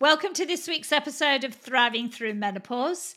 [0.00, 3.16] Welcome to this week's episode of Thriving Through Menopause.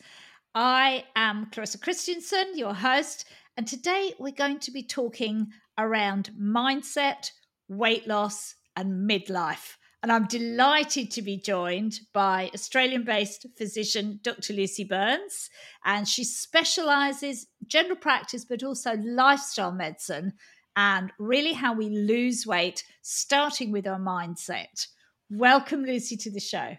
[0.56, 7.30] I am Clarissa Christensen, your host, and today we're going to be talking around mindset,
[7.68, 9.76] weight loss, and midlife.
[10.02, 14.54] And I'm delighted to be joined by Australian based physician Dr.
[14.54, 15.52] Lucy Burns.
[15.86, 20.34] And she specializes general practice, but also lifestyle medicine
[20.76, 24.88] and really how we lose weight, starting with our mindset.
[25.34, 26.76] Welcome, Lucy, to the show.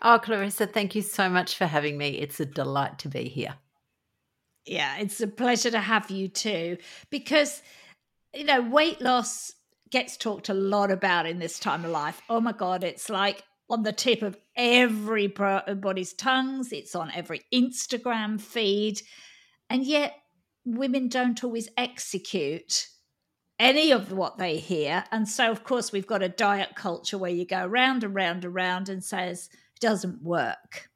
[0.00, 2.10] Oh, Clarissa, thank you so much for having me.
[2.10, 3.56] It's a delight to be here.
[4.64, 6.76] Yeah, it's a pleasure to have you too,
[7.10, 7.62] because,
[8.32, 9.52] you know, weight loss
[9.90, 12.20] gets talked a lot about in this time of life.
[12.30, 18.40] Oh my God, it's like on the tip of everybody's tongues, it's on every Instagram
[18.40, 19.00] feed.
[19.68, 20.14] And yet,
[20.64, 22.86] women don't always execute
[23.58, 25.04] any of what they hear.
[25.10, 28.44] And so, of course, we've got a diet culture where you go round and round
[28.44, 30.90] and round and says it doesn't work.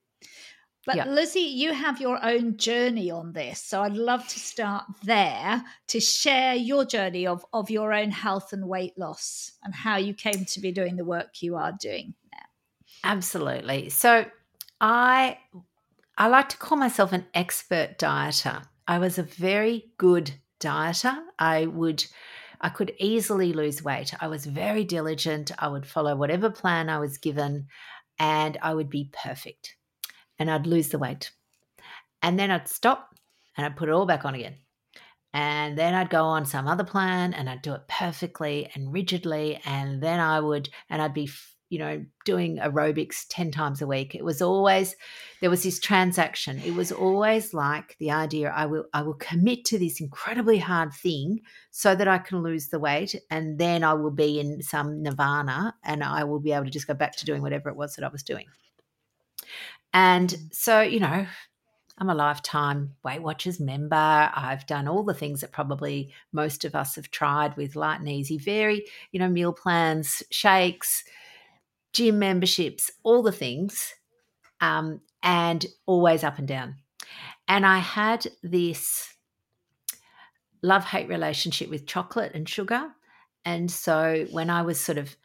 [0.87, 1.04] But yeah.
[1.06, 3.62] Lizzie, you have your own journey on this.
[3.62, 8.52] So I'd love to start there to share your journey of, of your own health
[8.52, 12.15] and weight loss and how you came to be doing the work you are doing
[12.32, 12.38] now.
[13.04, 13.90] Absolutely.
[13.90, 14.24] So
[14.80, 15.38] I
[16.16, 18.65] I like to call myself an expert dieter.
[18.88, 21.16] I was a very good dieter.
[21.38, 22.04] I would
[22.60, 24.12] I could easily lose weight.
[24.20, 25.50] I was very diligent.
[25.58, 27.68] I would follow whatever plan I was given
[28.18, 29.76] and I would be perfect.
[30.38, 31.30] And I'd lose the weight.
[32.22, 33.14] And then I'd stop
[33.56, 34.56] and I'd put it all back on again.
[35.32, 39.60] And then I'd go on some other plan and I'd do it perfectly and rigidly.
[39.64, 41.30] And then I would, and I'd be
[41.71, 44.15] you know, doing aerobics 10 times a week.
[44.16, 44.96] It was always,
[45.40, 46.60] there was this transaction.
[46.65, 50.93] It was always like the idea I will, I will commit to this incredibly hard
[50.93, 51.40] thing
[51.71, 53.15] so that I can lose the weight.
[53.30, 56.88] And then I will be in some nirvana and I will be able to just
[56.88, 58.46] go back to doing whatever it was that I was doing.
[59.95, 61.24] And so, you know,
[61.99, 63.95] I'm a lifetime Weight Watchers member.
[64.34, 68.09] I've done all the things that probably most of us have tried with Lite n'
[68.09, 71.05] Easy, very, you know, meal plans, shakes,
[71.93, 73.95] gym memberships, all the things,
[74.61, 76.77] um, and always up and down.
[77.49, 79.15] And I had this
[80.62, 82.89] love hate relationship with chocolate and sugar.
[83.45, 85.17] And so when I was sort of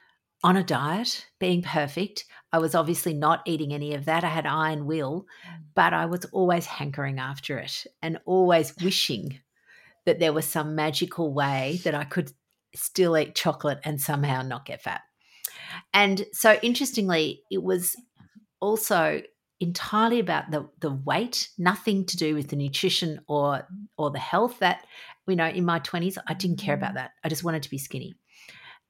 [0.44, 4.24] on a diet, being perfect, I was obviously not eating any of that.
[4.24, 5.26] I had iron will,
[5.74, 9.40] but I was always hankering after it and always wishing
[10.06, 12.32] that there was some magical way that I could
[12.76, 15.02] still eat chocolate and somehow not get fat.
[15.94, 17.96] And so, interestingly, it was
[18.60, 19.22] also
[19.60, 24.60] entirely about the the weight, nothing to do with the nutrition or or the health.
[24.60, 24.86] That
[25.28, 27.12] you know, in my twenties, I didn't care about that.
[27.24, 28.16] I just wanted to be skinny.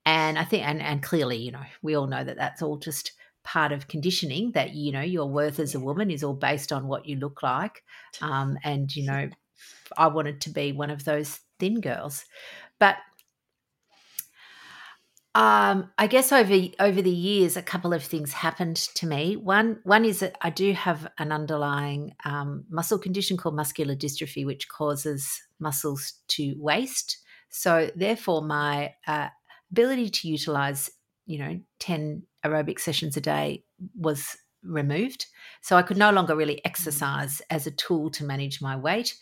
[0.06, 3.12] And I think, and and clearly, you know, we all know that that's all just
[3.44, 4.52] part of conditioning.
[4.54, 7.42] That you know, your worth as a woman is all based on what you look
[7.44, 7.84] like.
[8.22, 9.30] Um, and you know,
[9.98, 12.26] I wanted to be one of those thin girls,
[12.80, 12.98] but
[15.36, 19.36] um, I guess over over the years, a couple of things happened to me.
[19.36, 24.46] One one is that I do have an underlying um, muscle condition called muscular dystrophy,
[24.46, 27.18] which causes muscles to waste.
[27.50, 29.28] So therefore, my uh,
[29.72, 30.90] ability to utilize,
[31.26, 35.26] you know, ten aerobic sessions a day was removed.
[35.62, 36.62] So I could no longer really mm.
[36.64, 39.14] exercise as a tool to manage my weight.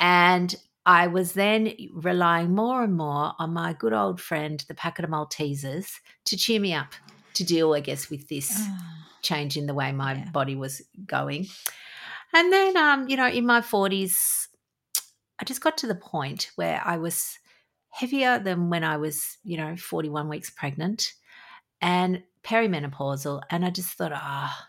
[0.00, 0.54] And
[0.84, 5.10] I was then relying more and more on my good old friend, the packet of
[5.10, 6.92] Maltesers, to cheer me up
[7.34, 8.78] to deal, I guess, with this oh,
[9.22, 10.30] change in the way my yeah.
[10.30, 11.46] body was going.
[12.34, 14.48] And then, um, you know, in my 40s,
[15.38, 17.38] I just got to the point where I was
[17.90, 21.12] heavier than when I was, you know, 41 weeks pregnant
[21.80, 23.42] and perimenopausal.
[23.50, 24.68] And I just thought, ah,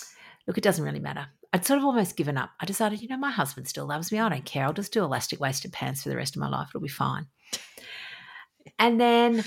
[0.00, 0.04] oh,
[0.46, 1.26] look, it doesn't really matter.
[1.56, 2.50] I'd sort of almost given up.
[2.60, 4.18] I decided, you know, my husband still loves me.
[4.18, 4.66] I don't care.
[4.66, 6.68] I'll just do elastic waisted pants for the rest of my life.
[6.68, 7.28] It'll be fine.
[8.78, 9.42] And then,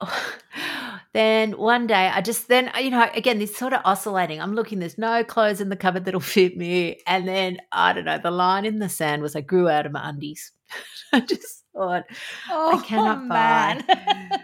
[0.00, 0.34] oh,
[1.12, 4.40] then one day I just then you know again this sort of oscillating.
[4.40, 4.80] I'm looking.
[4.80, 6.98] There's no clothes in the cupboard that'll fit me.
[7.06, 8.18] And then I don't know.
[8.18, 10.50] The line in the sand was I grew out of my undies.
[11.12, 12.06] I just thought
[12.50, 13.84] oh, I cannot man.
[13.86, 14.40] buy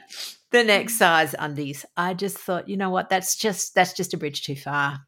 [0.52, 1.84] the next size undies.
[1.96, 3.08] I just thought, you know what?
[3.08, 5.00] That's just that's just a bridge too far.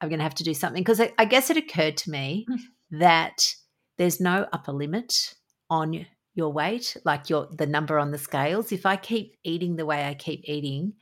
[0.00, 2.46] I'm going to have to do something because I, I, guess it occurred to me
[2.48, 2.58] mm.
[2.92, 3.54] that
[3.96, 5.34] there's no upper limit
[5.70, 8.70] on your weight, like your the number on the scales.
[8.70, 10.92] If I keep eating the way I keep eating,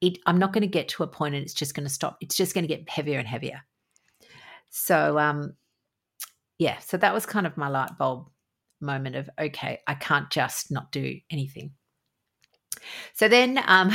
[0.00, 2.16] it I'm not going to get to a point and it's just going to stop.
[2.20, 3.60] It's just going to get heavier and heavier.
[4.70, 5.54] So um
[6.58, 8.30] yeah, so that was kind of my light bulb
[8.80, 11.72] moment of okay, I can't just not do anything.
[13.14, 13.90] So then um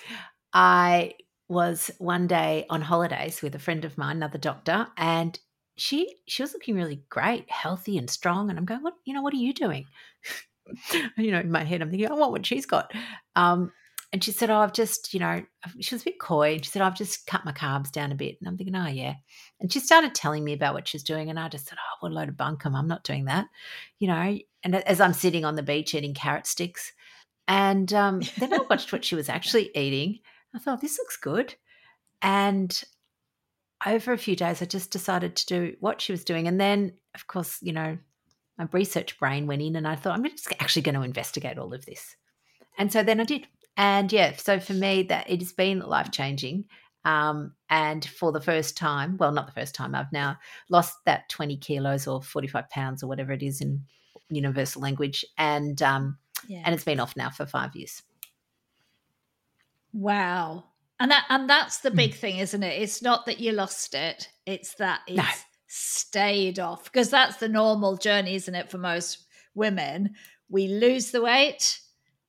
[0.52, 1.14] I
[1.48, 5.38] was one day on holidays with a friend of mine, another doctor, and
[5.76, 8.50] she she was looking really great, healthy and strong.
[8.50, 9.86] And I'm going, what you know, what are you doing?
[11.16, 12.92] you know, in my head, I'm thinking, I want what she's got.
[13.36, 13.72] Um,
[14.14, 15.42] and she said, Oh, I've just, you know,
[15.80, 16.54] she was a bit coy.
[16.54, 18.36] And she said, I've just cut my carbs down a bit.
[18.38, 19.14] And I'm thinking, Oh, yeah.
[19.58, 21.30] And she started telling me about what she's doing.
[21.30, 22.76] And I just said, Oh, what a load of bunkum.
[22.76, 23.48] I'm not doing that.
[23.98, 26.92] You know, and as I'm sitting on the beach eating carrot sticks.
[27.48, 30.20] And um, then I watched what she was actually eating.
[30.54, 31.54] I thought, This looks good.
[32.22, 32.82] And
[33.86, 36.48] over a few days, I just decided to do what she was doing.
[36.48, 37.98] And then, of course, you know,
[38.56, 41.74] my research brain went in and I thought, I'm just actually going to investigate all
[41.74, 42.16] of this.
[42.78, 43.46] And so then I did.
[43.76, 46.66] And yeah, so for me, that it has been life changing.
[47.04, 50.38] Um, and for the first time, well, not the first time, I've now
[50.70, 53.84] lost that 20 kilos or 45 pounds or whatever it is in
[54.30, 55.24] universal language.
[55.36, 56.16] And, um,
[56.48, 56.62] yeah.
[56.64, 58.02] and it's been off now for five years.
[59.94, 60.64] Wow.
[61.00, 62.16] And that, and that's the big mm.
[62.16, 62.82] thing, isn't it?
[62.82, 64.28] It's not that you lost it.
[64.44, 65.24] It's that it's no.
[65.66, 68.70] stayed off because that's the normal journey, isn't it?
[68.70, 69.24] For most
[69.54, 70.14] women,
[70.48, 71.80] we lose the weight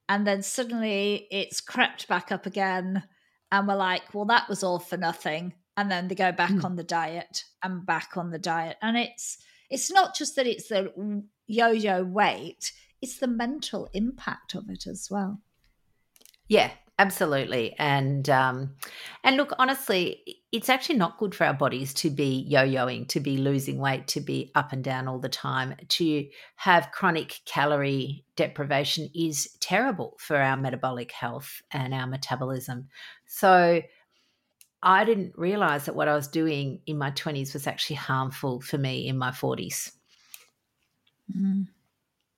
[0.10, 3.04] and then suddenly it's crept back up again
[3.52, 6.64] and we're like well that was all for nothing and then they go back mm.
[6.64, 9.38] on the diet and back on the diet and it's
[9.70, 10.92] it's not just that it's the
[11.48, 12.72] yo-yo weight
[13.02, 15.42] it's the mental impact of it as well
[16.48, 18.74] yeah absolutely and um
[19.24, 20.24] and look honestly
[20.56, 24.22] it's actually not good for our bodies to be yo-yoing to be losing weight to
[24.22, 25.76] be up and down all the time.
[25.90, 26.26] To
[26.56, 32.88] have chronic calorie deprivation is terrible for our metabolic health and our metabolism.
[33.26, 33.82] So
[34.82, 38.78] i didn't realize that what i was doing in my 20s was actually harmful for
[38.78, 39.92] me in my 40s
[41.36, 41.68] mm.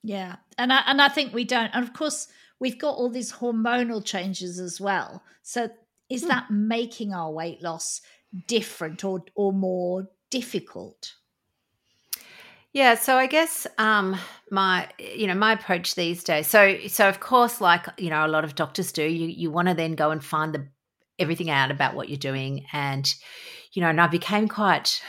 [0.02, 2.28] yeah and i and i think we don't and of course
[2.60, 5.24] we've got all these hormonal changes as well.
[5.44, 5.70] So
[6.10, 6.30] is hmm.
[6.30, 8.02] that making our weight loss
[8.48, 11.14] different or or more difficult?
[12.74, 14.18] Yeah, so I guess um,
[14.52, 16.48] my you know my approach these days.
[16.48, 19.68] So so of course, like you know a lot of doctors do, you you want
[19.68, 20.68] to then go and find the
[21.20, 23.12] everything out about what you're doing, and
[23.74, 25.02] you know, and I became quite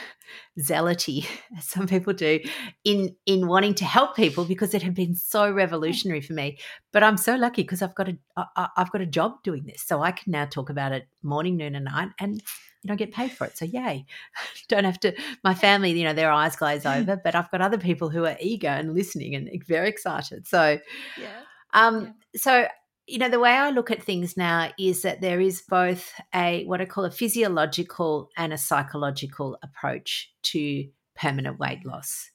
[0.58, 1.26] zealoty,
[1.56, 2.40] as some people do,
[2.84, 6.58] in in wanting to help people because it had been so revolutionary for me.
[6.92, 9.82] But I'm so lucky because I've got a I, I've got a job doing this,
[9.82, 12.34] so I can now talk about it morning, noon, and night, and
[12.82, 13.56] you know get paid for it.
[13.56, 14.06] So yay!
[14.68, 15.14] Don't have to.
[15.44, 18.36] My family, you know, their eyes glaze over, but I've got other people who are
[18.40, 20.46] eager and listening and very excited.
[20.46, 20.78] So
[21.18, 21.40] yeah.
[21.74, 22.40] Um, yeah.
[22.40, 22.66] so
[23.08, 26.64] you know the way i look at things now is that there is both a
[26.66, 32.30] what i call a physiological and a psychological approach to permanent weight loss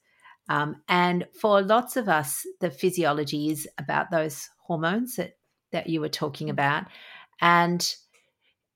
[0.50, 5.38] um, and for lots of us the physiology is about those hormones that
[5.72, 6.54] that you were talking mm-hmm.
[6.54, 6.86] about
[7.40, 7.96] and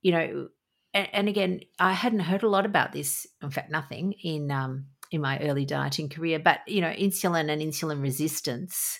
[0.01, 0.47] you know
[0.93, 4.85] and, and again i hadn't heard a lot about this in fact nothing in um,
[5.11, 8.99] in my early dieting career but you know insulin and insulin resistance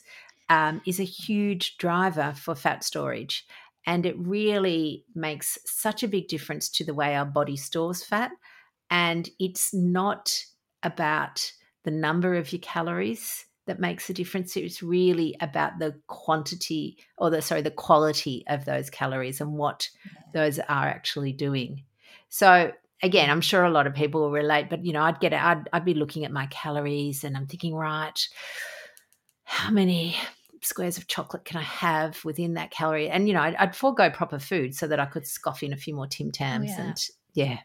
[0.50, 3.46] um, is a huge driver for fat storage.
[3.86, 8.32] And it really makes such a big difference to the way our body stores fat.
[8.90, 10.34] And it's not
[10.84, 11.52] about
[11.84, 14.58] the number of your calories that makes a difference.
[14.58, 19.90] It's really about the quantity or the sorry, the quality of those calories and what
[20.34, 21.84] those are actually doing.
[22.30, 22.72] So
[23.04, 25.70] again, I'm sure a lot of people will relate, but you know, I'd get I'd
[25.72, 28.20] I'd be looking at my calories and I'm thinking, right,
[29.44, 30.16] how many
[30.62, 33.10] squares of chocolate can I have within that calorie?
[33.10, 35.78] And you know, I'd, I'd forego proper food so that I could scoff in a
[35.78, 36.72] few more Tim oh, Tams.
[36.72, 36.86] Oh, yeah.
[36.86, 37.60] And yeah,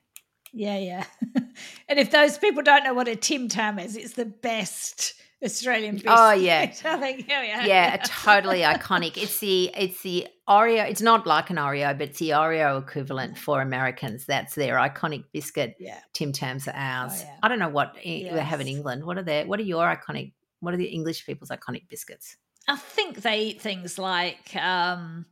[0.53, 1.05] yeah, yeah.
[1.89, 5.95] and if those people don't know what a Tim Tam is, it's the best Australian
[5.95, 6.15] oh, biscuit.
[6.17, 6.67] Oh yeah,
[6.99, 9.17] think, oh, yeah, yeah, totally iconic.
[9.17, 10.89] It's the it's the Oreo.
[10.89, 14.27] It's not like an Oreo, but it's the Oreo equivalent for Americans.
[14.27, 15.77] That's their iconic biscuit.
[15.79, 17.13] Yeah, Tim Tams are oh, ours.
[17.17, 17.37] Oh, yeah.
[17.43, 18.35] I don't know what yes.
[18.35, 19.05] they have in England.
[19.05, 20.33] What are their What are your iconic?
[20.61, 22.37] What are the English people's iconic biscuits?
[22.69, 25.27] I think they eat things like um,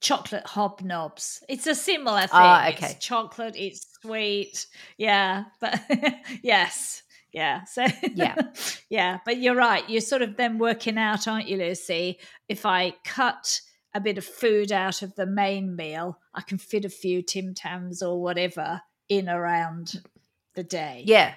[0.00, 1.42] chocolate hobnobs.
[1.48, 2.30] It's a similar thing.
[2.32, 2.90] Ah, okay.
[2.90, 4.66] It's chocolate, it's sweet.
[4.96, 5.80] Yeah, but
[6.42, 7.02] yes.
[7.32, 7.64] Yeah.
[7.64, 8.36] So yeah.
[8.90, 9.18] yeah.
[9.24, 9.88] But you're right.
[9.88, 12.18] You're sort of then working out, aren't you, Lucy?
[12.48, 13.60] If I cut
[13.94, 17.54] a bit of food out of the main meal, I can fit a few Tim
[17.54, 20.02] Tams or whatever in around
[20.54, 21.02] the day.
[21.06, 21.34] Yeah.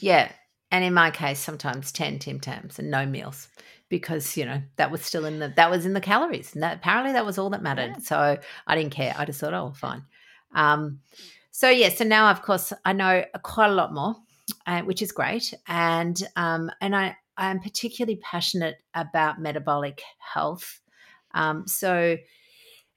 [0.00, 0.30] Yeah.
[0.70, 3.48] And in my case, sometimes 10 Tim Tams and no meals
[3.88, 6.76] because you know that was still in the that was in the calories and that
[6.76, 8.02] apparently that was all that mattered yeah.
[8.02, 10.02] so i didn't care i just thought oh fine
[10.54, 11.00] um,
[11.50, 14.16] so yeah so now of course i know quite a lot more
[14.66, 20.80] uh, which is great and um, and i i am particularly passionate about metabolic health
[21.34, 22.16] um, so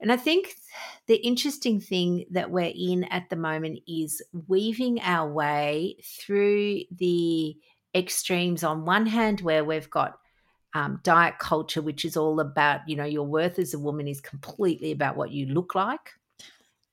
[0.02, 0.56] And I think
[1.06, 7.56] the interesting thing that we're in at the moment is weaving our way through the
[7.94, 10.18] extremes on one hand, where we've got
[10.74, 14.22] um, diet culture, which is all about, you know, your worth as a woman is
[14.22, 16.12] completely about what you look like.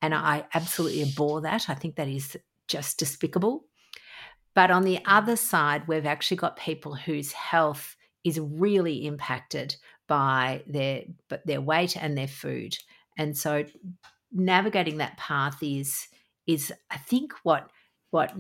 [0.03, 1.69] And I absolutely abhor that.
[1.69, 3.65] I think that is just despicable.
[4.55, 9.77] But on the other side, we've actually got people whose health is really impacted
[10.09, 12.77] by their but their weight and their food.
[13.17, 13.65] And so
[14.33, 16.09] navigating that path is
[16.47, 17.71] is I think what
[18.11, 18.33] what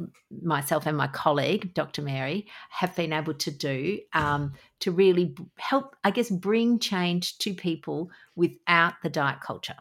[0.42, 2.02] myself and my colleague Dr.
[2.02, 7.52] Mary have been able to do um, to really help, I guess, bring change to
[7.52, 9.76] people without the diet culture.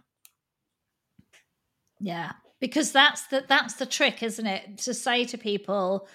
[2.00, 4.80] Yeah, because that's the that's the trick, isn't it?
[4.80, 6.08] To say to people,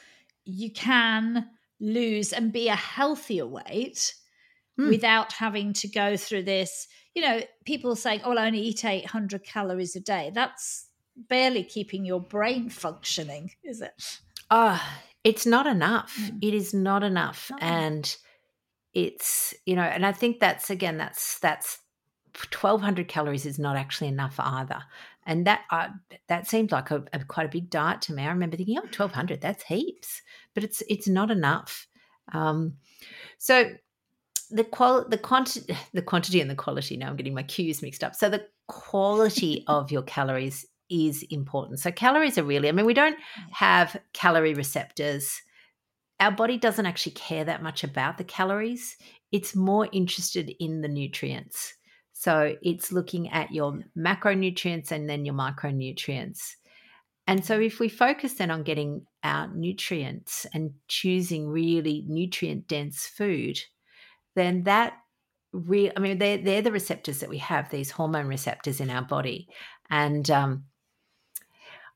[0.45, 1.49] you can
[1.81, 4.15] lose and be a healthier weight
[4.79, 4.89] mm.
[4.89, 6.87] without having to go through this.
[7.15, 11.65] You know, people saying, "Oh, I'll only eat eight hundred calories a day." That's barely
[11.65, 14.19] keeping your brain functioning, is it?
[14.51, 14.83] Oh,
[15.25, 16.17] it's not enough.
[16.21, 16.39] Mm.
[16.43, 17.59] It is not enough, no.
[17.61, 18.17] and
[18.93, 21.79] it's you know, and I think that's again, that's that's
[22.35, 24.83] 1200 calories is not actually enough either
[25.27, 25.89] and that uh,
[26.29, 28.83] that seemed like a, a, quite a big diet to me i remember thinking oh
[28.83, 30.23] 1200 that's heaps
[30.55, 31.87] but it's it's not enough
[32.33, 32.75] um,
[33.39, 33.71] so
[34.51, 38.05] the qual the quantity the quantity and the quality now i'm getting my cues mixed
[38.05, 41.81] up so the quality of your calories is important.
[41.81, 43.19] So calories are really i mean we don't
[43.51, 45.41] have calorie receptors.
[46.21, 48.97] Our body doesn't actually care that much about the calories.
[49.33, 51.75] It's more interested in the nutrients.
[52.13, 56.55] So it's looking at your macronutrients and then your micronutrients.
[57.27, 63.07] And so if we focus then on getting our nutrients and choosing really nutrient dense
[63.07, 63.59] food,
[64.35, 64.95] then that
[65.53, 69.03] real I mean they're they're the receptors that we have, these hormone receptors in our
[69.03, 69.49] body.
[69.91, 70.65] And um,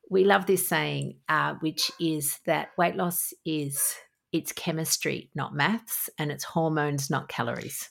[0.09, 3.95] we love this saying, uh, which is that weight loss is
[4.31, 7.89] it's chemistry, not maths, and it's hormones, not calories.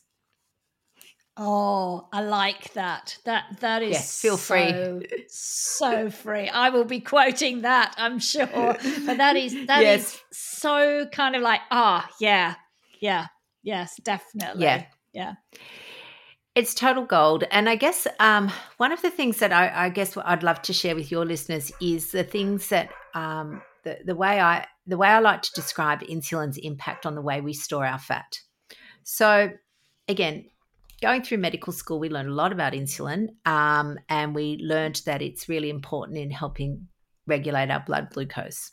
[1.39, 3.19] Oh, I like that.
[3.25, 5.27] That that is yes, feel so, free.
[5.29, 6.49] so free.
[6.49, 8.47] I will be quoting that, I'm sure.
[8.47, 10.15] But that is that yes.
[10.15, 12.55] is so kind of like, ah, oh, yeah,
[13.01, 13.27] yeah,
[13.63, 14.65] yes, definitely.
[14.65, 14.85] Yeah.
[15.13, 15.35] Yeah.
[16.57, 17.45] It's total gold.
[17.51, 20.73] And I guess um, one of the things that I, I, guess I'd love to
[20.73, 25.09] share with your listeners is the things that um, the, the way I the way
[25.09, 28.41] I like to describe insulin's impact on the way we store our fat.
[29.05, 29.51] So
[30.09, 30.47] again,
[31.03, 35.21] going through medical school, we learned a lot about insulin, um, and we learned that
[35.21, 36.89] it's really important in helping
[37.27, 38.73] regulate our blood glucose.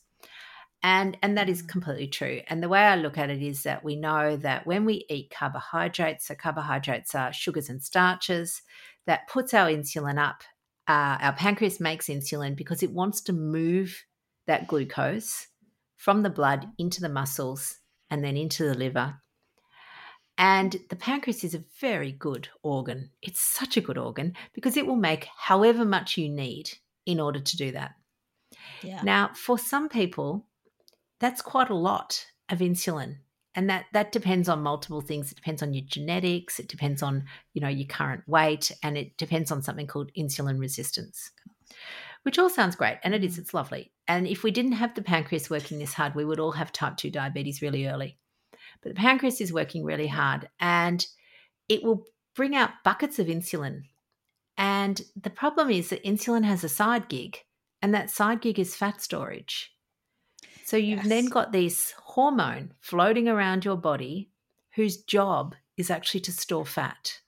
[0.84, 1.70] And, and that is mm.
[1.70, 2.42] completely true.
[2.48, 5.34] And the way I look at it is that we know that when we eat
[5.34, 8.62] carbohydrates, so carbohydrates are sugars and starches,
[9.06, 10.44] that puts our insulin up.
[10.88, 14.04] Uh, our pancreas makes insulin because it wants to move
[14.48, 15.48] that glucose
[15.96, 17.78] from the blood into the muscles
[18.10, 19.16] and then into the liver
[20.38, 23.12] and the pancreas is a very good organ.
[23.22, 26.72] It's such a good organ because it will make however much you need
[27.06, 27.92] in order to do that.
[28.82, 29.02] Yeah.
[29.04, 30.48] Now, for some people,
[31.24, 33.16] that's quite a lot of insulin.
[33.56, 35.32] And that that depends on multiple things.
[35.32, 39.16] It depends on your genetics, it depends on, you know, your current weight, and it
[39.18, 41.32] depends on something called insulin resistance.
[42.24, 43.92] Which all sounds great, and it is, it's lovely.
[44.08, 46.98] And if we didn't have the pancreas working this hard, we would all have type
[46.98, 48.18] 2 diabetes really early.
[48.82, 51.06] But the pancreas is working really hard and
[51.70, 53.84] it will bring out buckets of insulin.
[54.58, 57.38] And the problem is that insulin has a side gig,
[57.82, 59.73] and that side gig is fat storage.
[60.64, 61.10] So you've yes.
[61.10, 64.30] then got this hormone floating around your body
[64.76, 67.20] whose job is actually to store fat.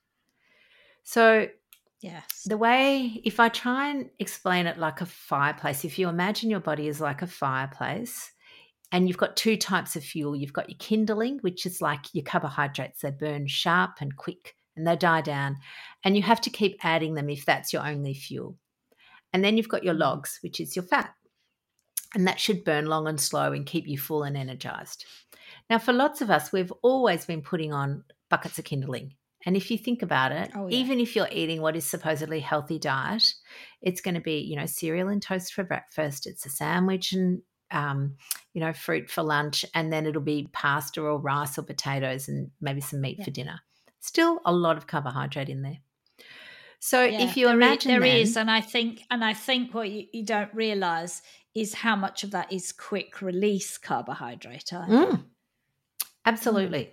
[1.04, 1.48] So
[2.02, 2.44] Yes.
[2.46, 6.60] The way, if I try and explain it like a fireplace, if you imagine your
[6.60, 8.32] body is like a fireplace,
[8.92, 10.36] and you've got two types of fuel.
[10.36, 14.86] You've got your kindling, which is like your carbohydrates, they burn sharp and quick and
[14.88, 15.58] they die down.
[16.04, 18.58] And you have to keep adding them if that's your only fuel.
[19.34, 20.02] And then you've got your hmm.
[20.02, 21.14] logs, which is your fat.
[22.16, 25.06] And that should burn long and slow and keep you full and energized.
[25.70, 29.14] Now, for lots of us, we've always been putting on buckets of kindling.
[29.46, 30.78] And if you think about it, oh, yeah.
[30.78, 33.24] even if you're eating what is supposedly healthy diet,
[33.82, 36.26] it's going to be, you know, cereal and toast for breakfast.
[36.26, 37.42] It's a sandwich and
[37.72, 38.16] um,
[38.54, 42.52] you know, fruit for lunch, and then it'll be pasta or rice or potatoes and
[42.62, 43.26] maybe some meat yeah.
[43.26, 43.60] for dinner.
[44.00, 45.80] Still a lot of carbohydrate in there.
[46.80, 49.34] So yeah, if you there imagine is, there then, is, and I think, and I
[49.34, 51.22] think what you, you, don't realize
[51.56, 54.66] is how much of that is quick release carbohydrate.
[54.66, 55.24] Mm,
[56.26, 56.92] absolutely,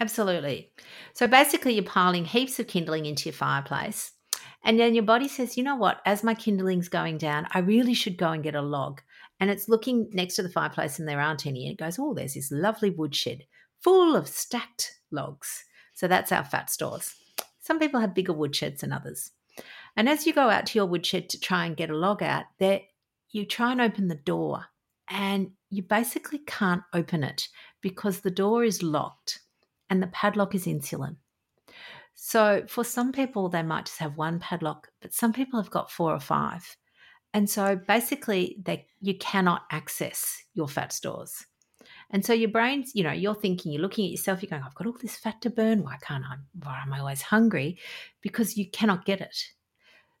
[0.00, 0.72] absolutely.
[1.14, 4.12] So basically, you're piling heaps of kindling into your fireplace,
[4.64, 7.92] And then your body says, you know what, as my kindling's going down, I really
[7.92, 9.02] should go and get a log.
[9.38, 11.66] And it's looking next to the fireplace and there aren't any.
[11.66, 13.44] And it goes, oh, there's this lovely woodshed
[13.80, 15.64] full of stacked logs.
[15.92, 17.14] So that's our fat stores.
[17.60, 19.32] Some people have bigger woodsheds than others.
[19.96, 22.44] And as you go out to your woodshed to try and get a log out,
[22.58, 22.80] there
[23.34, 24.64] you try and open the door
[25.08, 27.48] and you basically can't open it
[27.82, 29.40] because the door is locked
[29.90, 31.16] and the padlock is insulin.
[32.14, 35.90] So for some people, they might just have one padlock, but some people have got
[35.90, 36.76] four or five.
[37.34, 41.44] And so basically, they, you cannot access your fat stores.
[42.10, 44.76] And so your brain's, you know, you're thinking, you're looking at yourself, you're going, I've
[44.76, 45.82] got all this fat to burn.
[45.82, 46.36] Why can't I?
[46.62, 47.80] Why am I always hungry?
[48.22, 49.36] Because you cannot get it.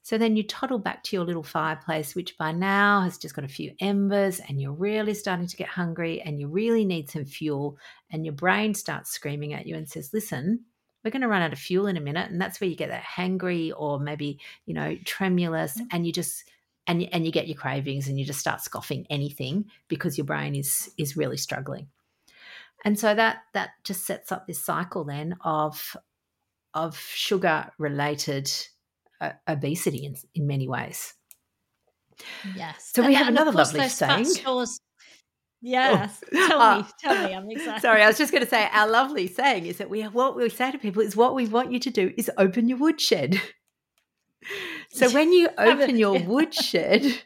[0.04, 3.46] So then you toddle back to your little fireplace, which by now has just got
[3.46, 7.24] a few embers, and you're really starting to get hungry and you really need some
[7.24, 7.78] fuel.
[8.10, 10.60] And your brain starts screaming at you and says, Listen,
[11.02, 12.30] we're going to run out of fuel in a minute.
[12.30, 16.50] And that's where you get that hangry or maybe, you know, tremulous, and you just,
[16.86, 20.54] and, and you get your cravings and you just start scoffing anything because your brain
[20.54, 21.88] is is really struggling
[22.84, 25.96] and so that that just sets up this cycle then of
[26.74, 28.52] of sugar related
[29.24, 31.14] uh, obesity in, in many ways.
[32.56, 32.90] Yes.
[32.94, 34.24] So and we have another lovely saying.
[34.26, 34.80] Stores,
[35.60, 36.22] yes.
[36.32, 36.46] Oh.
[36.48, 37.34] Tell uh, me, tell me.
[37.34, 37.82] I'm excited.
[37.82, 40.48] Sorry, I was just going to say our lovely saying is that we what we
[40.48, 43.40] say to people is what we want you to do is open your woodshed.
[44.90, 47.22] So when you open your woodshed,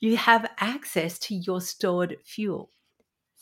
[0.00, 2.70] you have access to your stored fuel.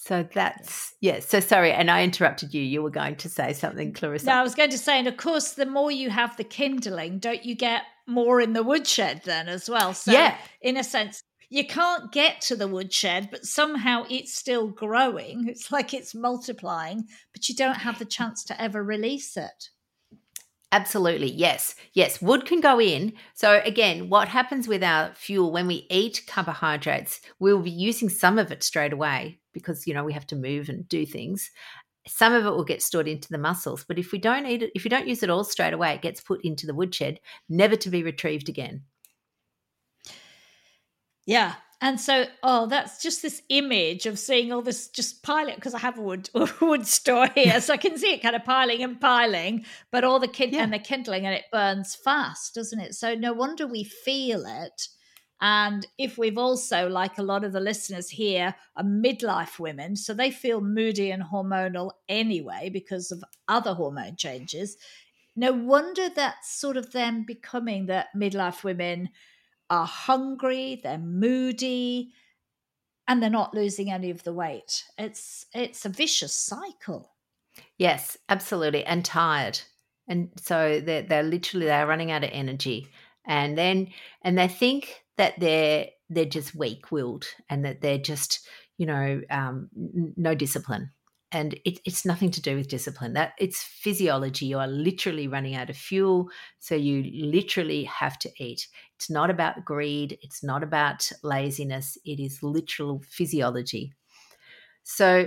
[0.06, 1.14] So that's yes.
[1.14, 2.60] Yeah, so sorry, and I interrupted you.
[2.60, 4.26] You were going to say something, Clarissa.
[4.26, 7.20] No, I was going to say, and of course, the more you have the kindling,
[7.20, 9.94] don't you get more in the woodshed then as well?
[9.94, 10.36] So, yeah.
[10.60, 15.48] in a sense, you can't get to the woodshed, but somehow it's still growing.
[15.48, 19.70] It's like it's multiplying, but you don't have the chance to ever release it.
[20.70, 21.30] Absolutely.
[21.30, 21.76] Yes.
[21.94, 22.20] Yes.
[22.20, 23.14] Wood can go in.
[23.32, 28.38] So, again, what happens with our fuel when we eat carbohydrates, we'll be using some
[28.38, 31.50] of it straight away because, you know, we have to move and do things.
[32.06, 33.84] Some of it will get stored into the muscles.
[33.84, 36.02] But if we don't eat it, if we don't use it all straight away, it
[36.02, 38.82] gets put into the woodshed, never to be retrieved again.
[41.26, 41.54] Yeah.
[41.80, 45.80] And so, oh, that's just this image of seeing all this just piling because I
[45.80, 49.00] have a wood wood store here, so I can see it kind of piling and
[49.00, 50.62] piling, but all the kid yeah.
[50.62, 52.94] and the kindling and it burns fast, doesn't it?
[52.94, 54.88] So no wonder we feel it.
[55.46, 60.14] And if we've also, like a lot of the listeners here, are midlife women, so
[60.14, 64.78] they feel moody and hormonal anyway because of other hormone changes.
[65.36, 69.10] No wonder that's sort of them becoming that midlife women
[69.68, 72.14] are hungry, they're moody,
[73.06, 74.84] and they're not losing any of the weight.
[74.96, 77.12] It's it's a vicious cycle.
[77.76, 79.60] Yes, absolutely, and tired,
[80.08, 82.88] and so they're they're literally they're running out of energy,
[83.26, 83.88] and then
[84.22, 88.46] and they think that they're they're just weak willed and that they're just
[88.78, 89.68] you know um,
[90.16, 90.90] no discipline.
[91.32, 93.14] And it, it's nothing to do with discipline.
[93.14, 94.46] That it's physiology.
[94.46, 96.28] You are literally running out of fuel
[96.60, 98.68] so you literally have to eat.
[98.96, 100.16] It's not about greed.
[100.22, 101.98] It's not about laziness.
[102.04, 103.92] It is literal physiology.
[104.84, 105.26] So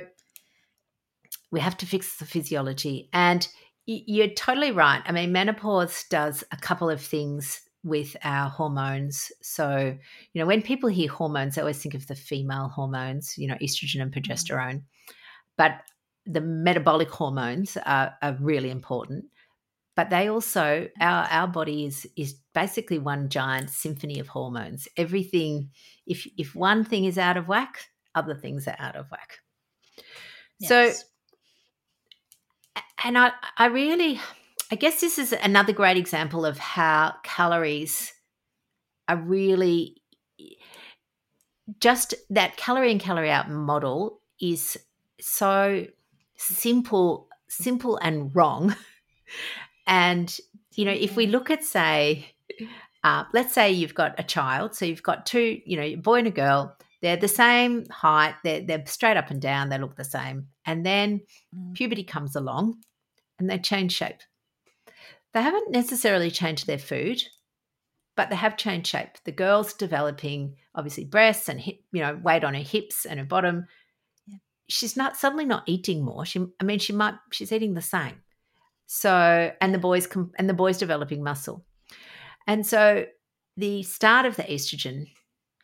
[1.51, 3.09] we have to fix the physiology.
[3.11, 3.47] And
[3.85, 5.01] you're totally right.
[5.05, 9.31] I mean menopause does a couple of things with our hormones.
[9.41, 9.97] So,
[10.33, 13.55] you know, when people hear hormones, they always think of the female hormones, you know,
[13.61, 14.31] estrogen and mm-hmm.
[14.31, 14.83] progesterone.
[15.57, 15.81] But
[16.25, 19.25] the metabolic hormones are, are really important
[19.97, 25.69] but they also our our body is is basically one giant symphony of hormones everything
[26.05, 27.79] if if one thing is out of whack
[28.15, 29.39] other things are out of whack
[30.59, 30.69] yes.
[30.69, 30.93] so
[33.03, 34.19] and i i really
[34.71, 38.13] i guess this is another great example of how calories
[39.07, 40.01] are really
[41.79, 44.77] just that calorie in calorie out model is
[45.19, 45.85] so
[46.35, 48.75] simple, simple and wrong.
[49.87, 50.37] and
[50.73, 52.33] you know, if we look at say,
[53.03, 56.19] uh, let's say you've got a child, so you've got two, you know, a boy
[56.19, 56.75] and a girl.
[57.01, 58.35] They're the same height.
[58.43, 59.69] They're they're straight up and down.
[59.69, 60.47] They look the same.
[60.65, 61.21] And then
[61.55, 61.73] mm.
[61.73, 62.77] puberty comes along,
[63.39, 64.21] and they change shape.
[65.37, 67.21] They haven't necessarily changed their food,
[68.15, 69.09] but they have changed shape.
[69.23, 73.25] The girl's developing obviously breasts and hip, you know, weight on her hips and her
[73.25, 73.67] bottom
[74.67, 76.25] she's not suddenly not eating more.
[76.25, 78.21] She, I mean, she might she's eating the same.
[78.85, 81.65] So, and the boys and the boys developing muscle,
[82.45, 83.05] and so
[83.57, 85.07] the start of the estrogen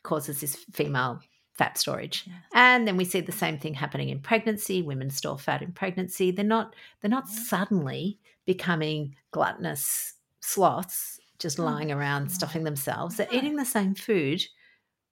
[0.04, 1.22] causes this female
[1.54, 2.36] fat storage, yes.
[2.54, 4.82] and then we see the same thing happening in pregnancy.
[4.82, 6.32] Women store fat in pregnancy.
[6.32, 13.18] They're not they're not suddenly becoming gluttonous sloths just Oh, lying around stuffing themselves.
[13.18, 14.42] They're eating the same food,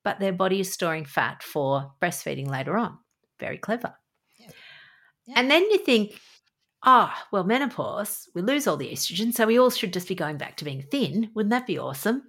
[0.04, 2.98] but their body is storing fat for breastfeeding later on.
[3.40, 3.94] Very clever.
[4.40, 4.48] Yeah.
[5.26, 5.34] Yeah.
[5.40, 6.14] And then you think,
[6.86, 10.38] oh, well, menopause, we lose all the estrogen, so we all should just be going
[10.38, 11.32] back to being thin.
[11.36, 12.24] Wouldn't that be awesome?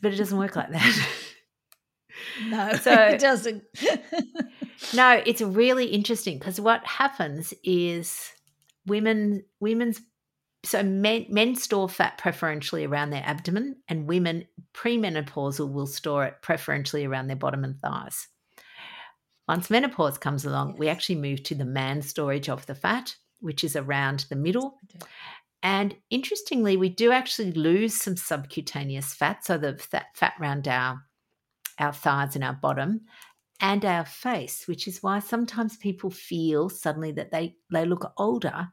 [0.00, 1.08] But it doesn't work like that.
[2.48, 3.62] No, So- it doesn't.
[4.94, 8.32] no, it's really interesting because what happens is
[8.88, 10.00] women, women's,
[10.64, 16.42] so men, men store fat preferentially around their abdomen, and women premenopausal will store it
[16.42, 18.28] preferentially around their bottom and thighs.
[19.46, 23.64] Once menopause comes along, we actually move to the man storage of the fat, which
[23.64, 24.78] is around the middle.
[25.62, 31.02] And interestingly, we do actually lose some subcutaneous fat, so the fat, fat around our
[31.78, 33.02] our thighs and our bottom,
[33.60, 38.68] and our face, which is why sometimes people feel suddenly that they they look older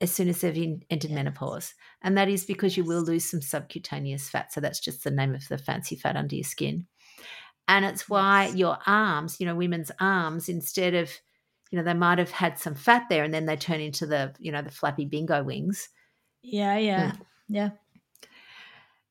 [0.00, 1.16] as soon as they've in, entered Yes.
[1.16, 4.52] menopause, and that is because you will lose some subcutaneous fat.
[4.52, 6.86] So that's just the name of the fancy fat under your skin,
[7.66, 8.56] and it's why Yes.
[8.56, 11.10] your arms, you know, women's arms, instead of
[11.70, 14.34] you know, they might have had some fat there and then they turn into the,
[14.38, 15.90] you know, the flappy bingo wings.
[16.42, 17.12] Yeah, yeah,
[17.48, 17.70] yeah.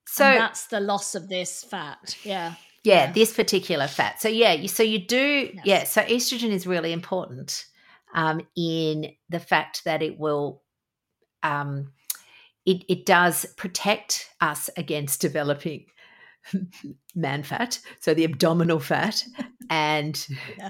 [0.08, 2.18] So and that's the loss of this fat.
[2.24, 2.56] Yeah.
[2.84, 3.12] yeah, yeah.
[3.12, 4.22] this particular fat.
[4.22, 5.66] So yeah, you, so you do Yes.
[5.66, 5.84] yeah.
[5.84, 7.66] So estrogen is really important
[8.14, 10.64] um, in the fact that it will,
[11.44, 11.94] um,
[12.66, 15.86] it it does protect us against developing
[17.16, 19.24] man fat, so the abdominal fat,
[19.70, 20.70] and Yeah.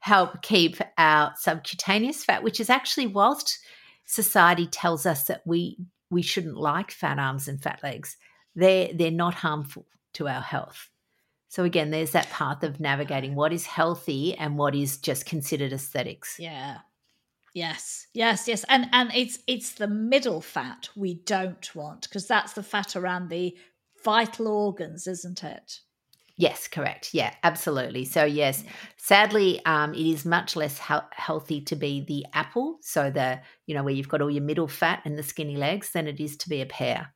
[0.00, 3.58] help keep our subcutaneous fat, which is actually whilst
[4.06, 5.78] society tells us that we
[6.10, 8.16] we shouldn't like fat arms and fat legs,
[8.54, 10.90] they're they're not harmful to our health.
[11.54, 15.72] So again, there's that path of navigating what is healthy and what is just considered
[15.72, 16.34] aesthetics.
[16.36, 16.78] Yeah.
[17.54, 18.08] Yes.
[18.12, 18.64] Yes, yes.
[18.68, 23.28] And and it's it's the middle fat we don't want because that's the fat around
[23.28, 23.56] the
[24.04, 25.78] vital organs, isn't it?
[26.36, 27.14] Yes, correct.
[27.14, 28.04] Yeah, absolutely.
[28.04, 28.64] So yes,
[28.96, 33.76] sadly, um, it is much less hel- healthy to be the apple, so the you
[33.76, 36.36] know where you've got all your middle fat and the skinny legs, than it is
[36.38, 37.14] to be a pear.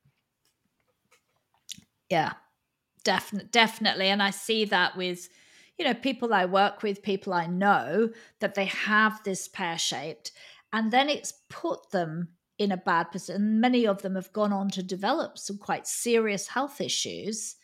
[2.08, 2.34] Yeah.
[3.04, 4.08] Definitely definitely.
[4.08, 5.28] And I see that with,
[5.78, 10.32] you know, people I work with, people I know, that they have this pear shaped
[10.72, 13.60] and then it's put them in a bad position.
[13.60, 17.56] Many of them have gone on to develop some quite serious health issues.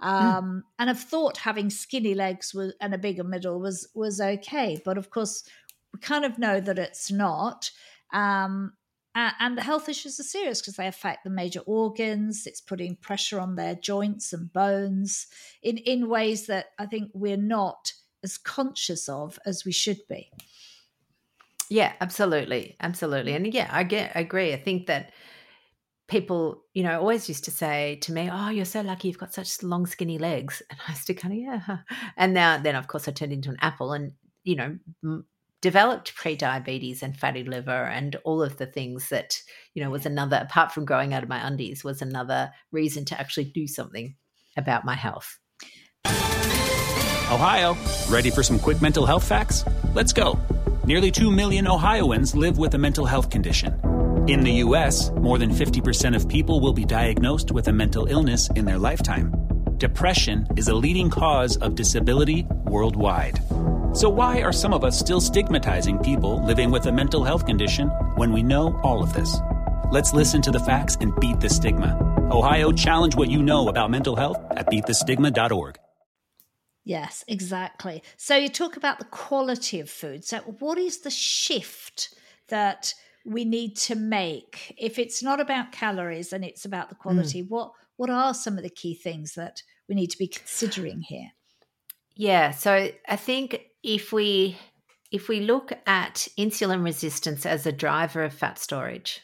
[0.00, 4.80] Um, and have thought having skinny legs was, and a bigger middle was was okay,
[4.84, 5.44] but of course
[5.92, 7.70] we kind of know that it's not.
[8.12, 8.72] Um,
[9.14, 12.46] a- and the health issues are serious because they affect the major organs.
[12.46, 15.26] It's putting pressure on their joints and bones
[15.62, 20.30] in in ways that I think we're not as conscious of as we should be.
[21.68, 23.36] Yeah, absolutely, absolutely, mm.
[23.36, 24.52] and yeah, I get, I agree.
[24.52, 25.10] I think that
[26.06, 29.32] people, you know, always used to say to me, "Oh, you're so lucky, you've got
[29.32, 31.78] such long, skinny legs," and I used to kind of yeah.
[32.16, 34.12] And now, then, of course, I turned into an apple, and
[34.44, 35.22] you know,
[35.62, 39.38] developed pre-diabetes and fatty liver, and all of the things that
[39.72, 40.12] you know was mm-hmm.
[40.12, 44.14] another, apart from growing out of my undies, was another reason to actually do something
[44.58, 45.38] about my health.
[46.04, 47.74] Ohio,
[48.10, 49.64] ready for some quick mental health facts?
[49.94, 50.38] Let's go.
[50.84, 53.80] Nearly 2 million Ohioans live with a mental health condition.
[54.28, 58.50] In the U.S., more than 50% of people will be diagnosed with a mental illness
[58.50, 59.32] in their lifetime.
[59.82, 63.40] Depression is a leading cause of disability worldwide.
[63.96, 67.88] So, why are some of us still stigmatizing people living with a mental health condition
[68.14, 69.38] when we know all of this?
[69.90, 71.98] Let's listen to the facts and beat the stigma.
[72.30, 75.80] Ohio, challenge what you know about mental health at beatthestigma.org.
[76.84, 78.04] Yes, exactly.
[78.16, 80.24] So you talk about the quality of food.
[80.24, 82.14] So what is the shift
[82.50, 87.02] that we need to make if it's not about calories and it's about the hmm.
[87.02, 87.42] quality?
[87.42, 91.30] What what are some of the key things that we need to be considering here?
[92.14, 94.58] Yeah, so I think if we
[95.10, 99.20] if we look at insulin resistance as a driver of fat storage,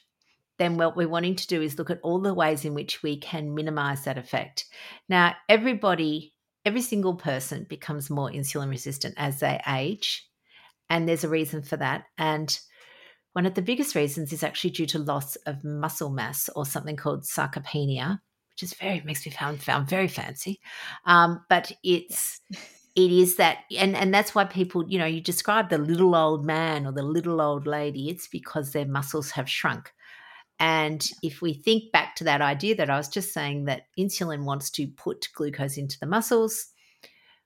[0.59, 3.17] then what we're wanting to do is look at all the ways in which we
[3.17, 4.67] can minimize that effect.
[5.09, 10.29] Now, everybody, every single person becomes more insulin resistant as they age,
[10.91, 12.05] and there's a reason for that.
[12.19, 12.59] And
[13.33, 16.97] one of the biggest reasons is actually due to loss of muscle mass or something
[16.97, 18.19] called sarcopenia,
[18.59, 20.61] which is very makes me found found very fancy.
[21.05, 22.41] Um, but it's
[22.97, 26.45] it is that and and that's why people you know you describe the little old
[26.45, 29.93] man or the little old lady it's because their muscles have shrunk.
[30.61, 34.43] And if we think back to that idea that i was just saying that insulin
[34.43, 36.73] wants to put glucose into the muscles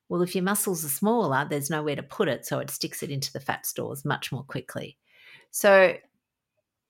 [0.08, 3.10] well if your muscles are smaller there's nowhere to put it so it sticks it
[3.10, 4.96] into the fat stores much more quickly.
[5.50, 5.94] So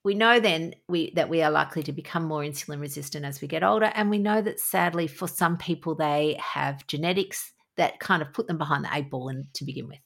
[0.04, 3.48] we know then we that we are likely to become more insulin resistant as we
[3.48, 8.22] get older and we know that sadly for some people they have genetics that kind
[8.22, 9.98] of put them behind the eight ball and to begin with.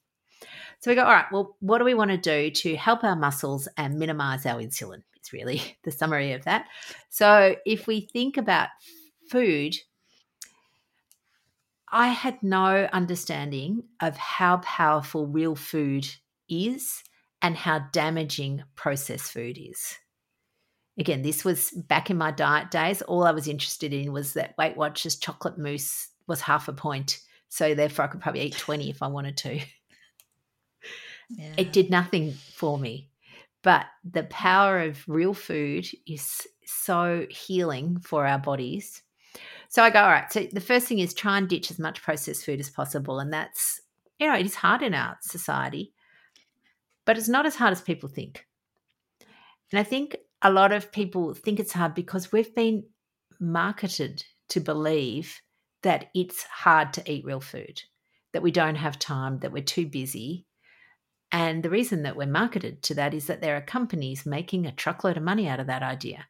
[0.81, 3.17] So we go all right well what do we want to do to help our
[3.17, 5.03] muscles and minimize our insulin?
[5.17, 6.67] It's really the summary of that.
[7.09, 8.69] So if we think about
[9.31, 9.75] food
[11.89, 16.07] i had no understanding of how powerful real food
[16.49, 17.03] is
[17.47, 19.97] and how damaging processed food is.
[20.99, 23.03] Again, this was back in my diet days.
[23.03, 27.21] All I was interested in was that Weight Watchers chocolate mousse was half a point.
[27.49, 29.61] So therefore, I could probably eat 20 if I wanted to.
[31.29, 31.55] Yeah.
[31.57, 33.09] It did nothing for me.
[33.63, 39.03] But the power of real food is so healing for our bodies.
[39.69, 40.33] So I go, all right.
[40.33, 43.19] So the first thing is try and ditch as much processed food as possible.
[43.19, 43.81] And that's,
[44.21, 45.93] you know, it is hard in our society
[47.07, 48.47] but it's not as hard as people think.
[49.73, 52.85] And I think a lot of people think it's hard because we've been
[53.41, 55.41] marketed to believe
[55.83, 57.83] that it's hard to eat real food,
[58.33, 60.47] that we don't have time, that we're too busy.
[61.33, 64.73] And the reason that we're marketed to that is that there are companies making a
[64.73, 66.27] truckload of money out of that idea.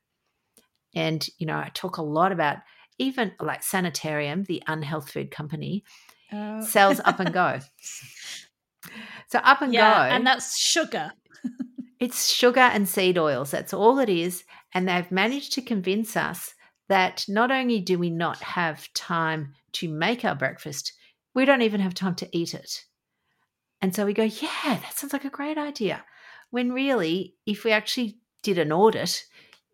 [0.95, 2.59] And, you know, I talk a lot about
[2.99, 5.85] even like Sanitarium, the unhealth food company,
[6.33, 6.63] oh.
[6.63, 7.61] sells up and go.
[9.29, 10.15] So up and yeah, go.
[10.15, 11.13] And that's sugar.
[12.01, 13.51] it's sugar and seed oils.
[13.51, 14.45] That's all it is.
[14.75, 16.55] And they've managed to convince us
[16.89, 20.93] that not only do we not have time to make our breakfast,
[21.35, 22.85] we don't even have time to eat it.
[23.83, 26.05] And so we go, yeah, that sounds like a great idea.
[26.51, 29.25] When really, if we actually did an audit,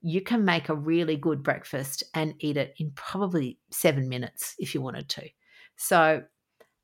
[0.01, 4.75] you can make a really good breakfast and eat it in probably seven minutes if
[4.75, 5.29] you wanted to.
[5.77, 6.22] So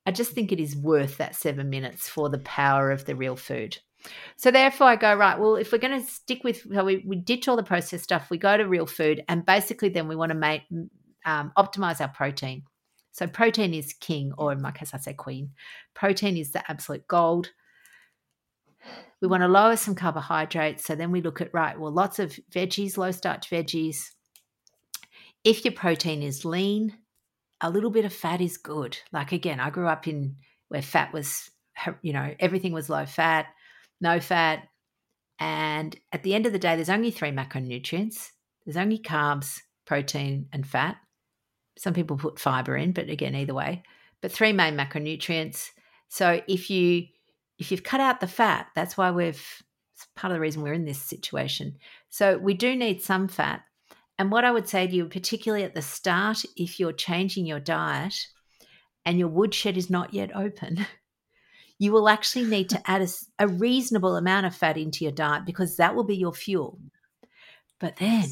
[0.09, 3.35] I just think it is worth that seven minutes for the power of the real
[3.35, 3.77] food.
[4.37, 5.37] So therefore, I go right.
[5.37, 8.31] Well, if we're going to stick with, so we, we ditch all the processed stuff,
[8.31, 10.63] we go to real food, and basically, then we want to make
[11.27, 12.63] um, optimize our protein.
[13.11, 15.51] So protein is king, or in my case, I say queen.
[15.93, 17.51] Protein is the absolute gold.
[19.21, 20.85] We want to lower some carbohydrates.
[20.85, 21.79] So then we look at right.
[21.79, 23.97] Well, lots of veggies, low starch veggies.
[25.43, 26.97] If your protein is lean,
[27.61, 28.97] a little bit of fat is good.
[29.11, 30.37] Like again, I grew up in
[30.69, 31.49] where fat was,
[32.01, 33.47] you know, everything was low fat,
[33.99, 34.67] no fat.
[35.39, 38.31] And at the end of the day, there's only three macronutrients
[38.69, 40.97] there's only carbs, protein, and fat.
[41.75, 43.81] Some people put fiber in, but again, either way.
[44.21, 45.69] But three main macronutrients.
[46.09, 47.07] So if you
[47.57, 49.43] if you've cut out the fat, that's why we've
[49.95, 51.77] it's part of the reason we're in this situation.
[52.09, 53.63] So we do need some fat,
[54.19, 57.61] and what I would say to you, particularly at the start, if you're changing your
[57.61, 58.13] diet
[59.05, 60.85] and your woodshed is not yet open,
[61.79, 63.07] you will actually need to add a,
[63.39, 66.77] a, reasonable amount of fat into your diet because that will be your fuel.
[67.79, 68.25] But then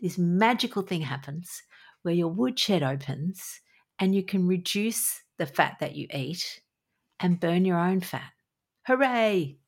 [0.00, 1.62] this magical thing happens
[2.02, 3.60] where your woodshed opens
[4.00, 6.60] and you can reduce the fat that you eat
[7.20, 8.32] and burn your own fat.
[8.88, 9.58] Hooray!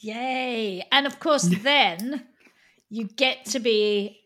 [0.00, 0.86] Yay.
[0.92, 2.26] And of course, then
[2.90, 4.19] you get to be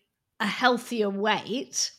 [0.44, 1.90] a healthier weight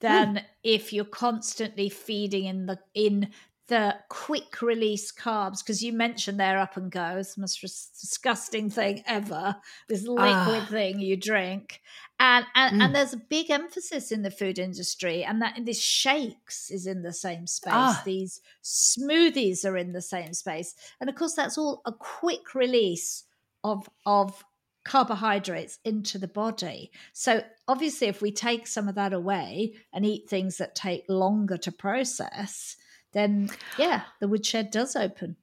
[0.00, 0.44] than mm.
[0.62, 3.30] if you're constantly feeding in the in
[3.68, 7.60] the quick release carbs because you mentioned they're up and go it's the most
[8.00, 9.56] disgusting thing ever
[9.88, 10.66] this liquid ah.
[10.70, 11.80] thing you drink
[12.20, 12.84] and and, mm.
[12.84, 17.02] and there's a big emphasis in the food industry and that this shakes is in
[17.02, 18.02] the same space ah.
[18.04, 23.24] these smoothies are in the same space and of course that's all a quick release
[23.64, 24.44] of of
[24.88, 26.90] carbohydrates into the body.
[27.12, 31.58] So, obviously, if we take some of that away and eat things that take longer
[31.58, 32.76] to process,
[33.12, 35.36] then yeah, the woodshed does open.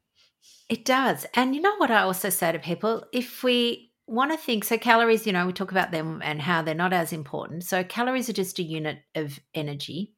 [0.67, 1.27] It does.
[1.35, 3.05] And you know what I also say to people?
[3.13, 6.63] If we want to think, so calories, you know, we talk about them and how
[6.63, 7.65] they're not as important.
[7.65, 10.13] So, calories are just a unit of energy.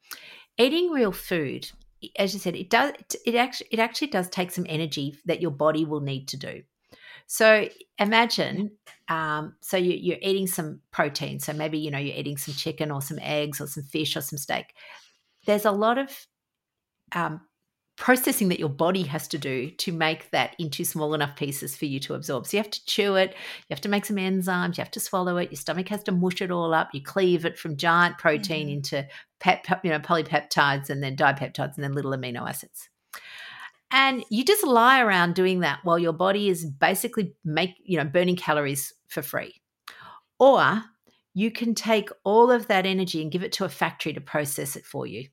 [0.58, 1.70] Eating real food,
[2.18, 2.94] as you said, it does
[3.26, 6.64] it actually it actually does take some energy that your body will need to do.
[7.28, 7.68] So
[8.00, 8.72] imagine,
[9.10, 11.40] um, so you, are eating some protein.
[11.40, 14.22] So maybe you know you're eating some chicken or some eggs or some fish or
[14.22, 14.74] some steak.
[15.46, 16.10] There's a lot of
[17.14, 17.42] um,
[17.98, 21.86] processing that your body has to do to make that into small enough pieces for
[21.86, 22.46] you to absorb.
[22.46, 25.00] So you have to chew it, you have to make some enzymes, you have to
[25.00, 28.18] swallow it, your stomach has to mush it all up, you cleave it from giant
[28.20, 28.78] protein mm-hmm.
[28.78, 29.08] into
[29.40, 32.88] pep, you know, polypeptides and then dipeptides and then little amino acids.
[33.92, 38.04] And you just lie around doing that while your body is basically make, you know,
[38.04, 39.62] burning calories for free.
[40.40, 40.84] Or
[41.34, 44.76] you can take all of that energy and give it to a factory to process
[44.76, 45.30] it for you.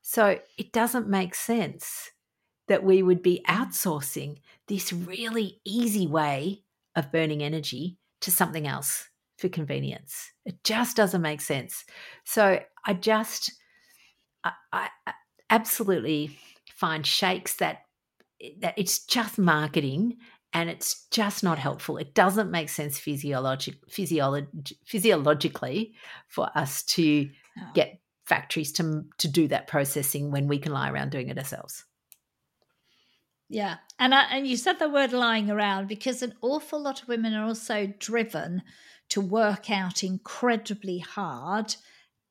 [0.00, 2.12] So it doesn't make sense
[2.68, 6.62] that we would be outsourcing this really easy way
[6.94, 10.32] of burning energy to something else for convenience.
[10.44, 11.84] It just doesn't make sense.
[12.24, 13.52] So I just,
[14.42, 14.88] I, I
[15.50, 16.38] absolutely
[16.76, 17.82] find shakes that
[18.60, 20.18] that it's just marketing
[20.52, 21.96] and it's just not helpful.
[21.96, 25.94] It doesn't make sense physiologic, physiolog- physiologically
[26.28, 27.70] for us to oh.
[27.74, 31.84] get factories to to do that processing when we can lie around doing it ourselves.
[33.48, 37.08] Yeah, and I, and you said the word lying around because an awful lot of
[37.08, 38.62] women are also driven
[39.10, 41.76] to work out incredibly hard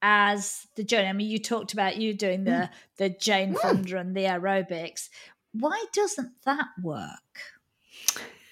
[0.02, 1.08] as the journey.
[1.08, 2.70] I mean, you talked about you doing the mm.
[2.98, 5.10] the Jane Fonda and the aerobics.
[5.52, 7.40] Why doesn't that work?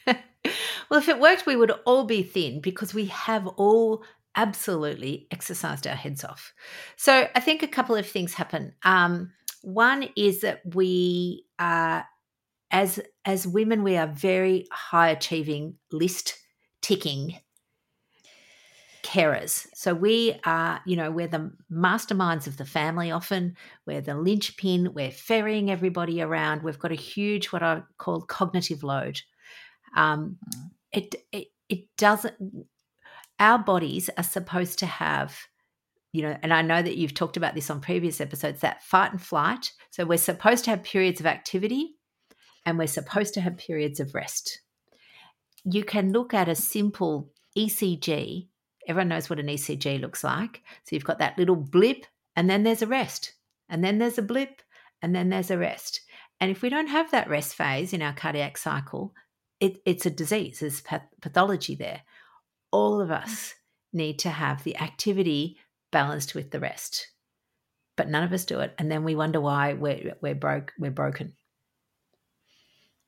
[0.08, 4.04] well, if it worked, we would all be thin because we have all
[4.36, 6.54] absolutely exercised our heads off.
[6.96, 8.74] So I think a couple of things happen.
[8.84, 12.06] Um, one is that we are,
[12.72, 16.38] as as women, we are very high achieving, list
[16.82, 17.40] ticking
[19.04, 19.68] carers.
[19.76, 23.56] So we are, you know, we're the masterminds of the family often.
[23.86, 24.94] We're the linchpin.
[24.94, 26.64] We're ferrying everybody around.
[26.64, 29.22] We've got a huge, what I call cognitive load.
[29.96, 30.72] Um, mm.
[30.92, 32.36] it, it, it doesn't,
[33.40, 35.38] our bodies are supposed to have,
[36.14, 39.12] you know, and I know that you've talked about this on previous episodes, that fight
[39.12, 39.72] and flight.
[39.92, 41.96] So we're supposed to have periods of activity
[42.66, 44.62] and we're supposed to have periods of rest.
[45.66, 48.48] You can look at a simple ECG
[48.88, 50.62] Everyone knows what an ECG looks like.
[50.84, 53.34] So you've got that little blip, and then there's a rest,
[53.70, 54.62] and then there's a blip,
[55.02, 56.02] and then there's a rest.
[56.40, 59.14] And if we don't have that rest phase in our cardiac cycle,
[59.60, 60.82] it, it's a disease, there's
[61.22, 62.02] pathology there.
[62.72, 63.98] All of us mm.
[63.98, 65.58] need to have the activity
[65.92, 67.08] balanced with the rest.
[67.96, 68.74] But none of us do it.
[68.78, 71.34] And then we wonder why we're, we're broke, we're broken.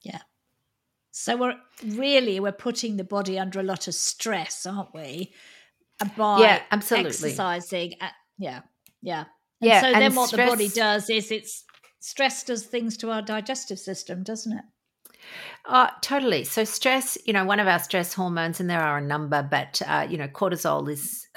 [0.01, 0.19] Yeah.
[1.11, 5.33] So we're really we're putting the body under a lot of stress, aren't we?
[6.17, 7.09] By yeah, absolutely.
[7.09, 7.93] exercising.
[8.37, 8.61] yeah,
[9.01, 9.25] yeah.
[9.61, 9.81] And yeah.
[9.81, 11.63] So and then what stress, the body does is it's
[11.99, 14.65] stress does things to our digestive system, doesn't it?
[15.65, 16.43] Uh, totally.
[16.43, 19.81] So stress, you know, one of our stress hormones, and there are a number, but
[19.87, 21.27] uh, you know, cortisol is.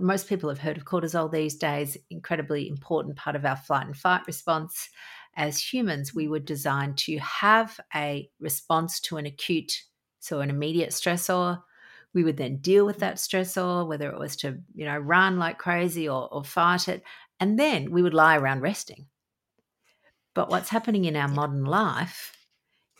[0.00, 1.96] most people have heard of cortisol these days.
[2.10, 4.88] Incredibly important part of our flight and fight response.
[5.34, 9.72] As humans, we were designed to have a response to an acute,
[10.20, 11.62] so an immediate stressor,
[12.14, 15.58] we would then deal with that stressor, whether it was to, you know, run like
[15.58, 17.02] crazy or, or fight it.
[17.40, 19.06] And then we would lie around resting.
[20.34, 22.36] But what's happening in our modern life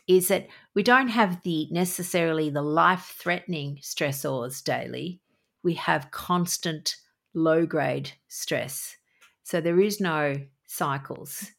[0.08, 5.20] is that we don't have the necessarily the life threatening stressors daily.
[5.62, 6.96] We have constant
[7.34, 8.96] low grade stress.
[9.44, 11.52] So there is no cycles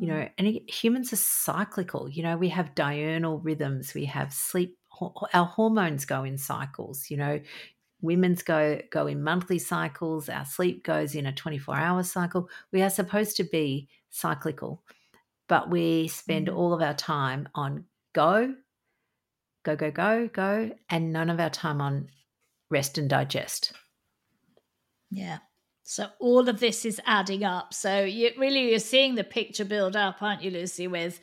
[0.00, 0.46] you know mm-hmm.
[0.46, 4.76] and humans are cyclical you know we have diurnal rhythms we have sleep
[5.32, 7.40] our hormones go in cycles you know.
[8.00, 12.48] Women's go go in monthly cycles our sleep goes in a 24 hour cycle.
[12.70, 14.84] We are supposed to be cyclical
[15.48, 16.56] but we spend mm.
[16.56, 18.54] all of our time on go
[19.64, 22.08] go go go go and none of our time on
[22.70, 23.72] rest and digest.
[25.10, 25.38] Yeah.
[25.82, 27.72] So all of this is adding up.
[27.72, 31.18] So you really you're seeing the picture build up aren't you lucy with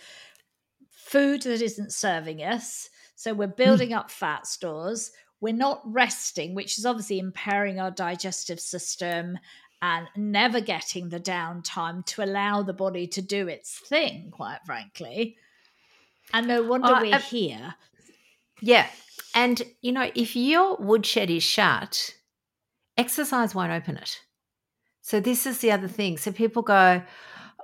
[0.90, 3.54] food that isn't serving us so we're hmm.
[3.58, 3.98] building mm.
[3.98, 5.12] up fat stores.
[5.42, 9.38] We're not resting, which is obviously impairing our digestive system
[9.82, 15.38] and never getting the downtime to allow the body to do its thing, quite frankly.
[16.34, 17.76] And no wonder uh, we're uh, here.
[18.62, 18.88] Yeah.
[19.36, 22.16] And, you know, if your woodshed is shut,
[22.98, 24.22] exercise won't open it.
[25.02, 26.18] So this is the other thing.
[26.18, 27.04] So people go,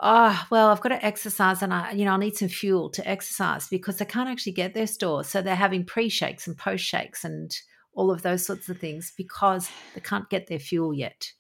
[0.02, 3.08] oh well i've got to exercise and i you know i need some fuel to
[3.08, 7.56] exercise because they can't actually get their store so they're having pre-shakes and post-shakes and
[7.94, 11.32] all of those sorts of things because they can't get their fuel yet.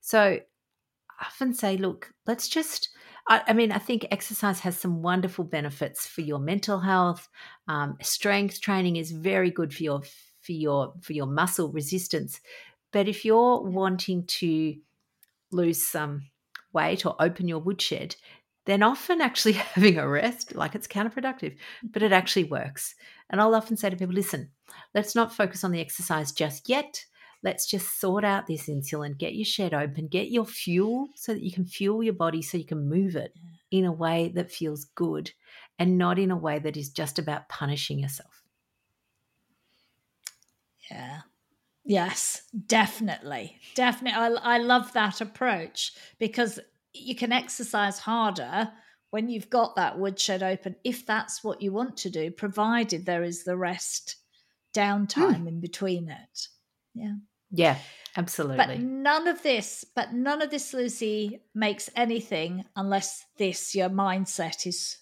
[0.00, 0.40] So
[1.20, 2.90] i often say look let's just
[3.28, 7.28] I, I mean i think exercise has some wonderful benefits for your mental health.
[7.68, 10.02] Um, strength training is very good for your
[10.40, 12.40] for your for your muscle resistance.
[12.92, 14.76] But if you're wanting to
[15.50, 16.22] lose some
[16.74, 18.16] weight or open your woodshed,
[18.66, 22.94] then often actually having a rest, like it's counterproductive, but it actually works.
[23.30, 24.50] And I'll often say to people, listen,
[24.94, 27.04] let's not focus on the exercise just yet.
[27.42, 31.42] Let's just sort out this insulin, get your shed open, get your fuel so that
[31.42, 33.34] you can fuel your body so you can move it
[33.70, 35.30] in a way that feels good
[35.78, 38.42] and not in a way that is just about punishing yourself.
[40.90, 41.20] Yeah,
[41.84, 43.58] Yes, definitely.
[43.74, 44.18] Definitely.
[44.18, 46.58] I, I love that approach because
[46.92, 48.70] you can exercise harder
[49.10, 53.22] when you've got that woodshed open, if that's what you want to do, provided there
[53.22, 54.16] is the rest
[54.74, 55.46] downtime mm.
[55.46, 56.48] in between it.
[56.94, 57.14] Yeah.
[57.52, 57.78] Yeah,
[58.16, 58.56] absolutely.
[58.56, 64.66] But none of this, but none of this, Lucy, makes anything unless this, your mindset
[64.66, 64.96] is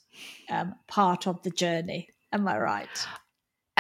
[0.51, 2.11] um, part of the journey.
[2.33, 3.07] Am I right?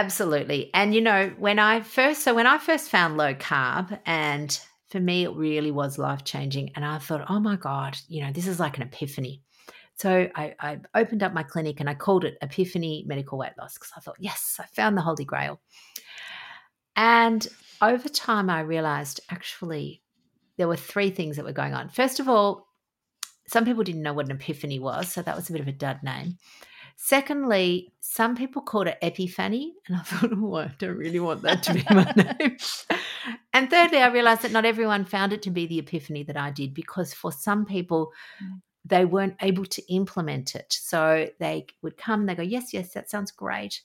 [0.05, 0.70] Absolutely.
[0.74, 4.98] And you know, when I first so when I first found low carb and for
[4.98, 8.46] me it really was life changing and I thought, "Oh my god, you know, this
[8.48, 9.42] is like an epiphany."
[9.94, 13.74] So I, I opened up my clinic and I called it Epiphany Medical Weight Loss
[13.74, 15.61] because I thought, yes, I found the Holy Grail.
[16.96, 17.46] And
[17.80, 20.03] over time, I realized actually
[20.57, 21.88] there were three things that were going on.
[21.88, 22.66] First of all,
[23.46, 25.72] some people didn't know what an epiphany was, so that was a bit of a
[25.72, 26.38] dud name.
[27.05, 31.64] Secondly, some people called it Epiphany, and I thought, oh, I don't really want that
[31.64, 32.05] to be my
[32.38, 32.57] name.
[33.53, 36.53] and thirdly, I realized that not everyone found it to be the epiphany that I
[36.53, 38.61] did because for some people, mm.
[38.84, 40.72] they weren't able to implement it.
[40.72, 43.82] So they would come, they go, yes, yes, that sounds great.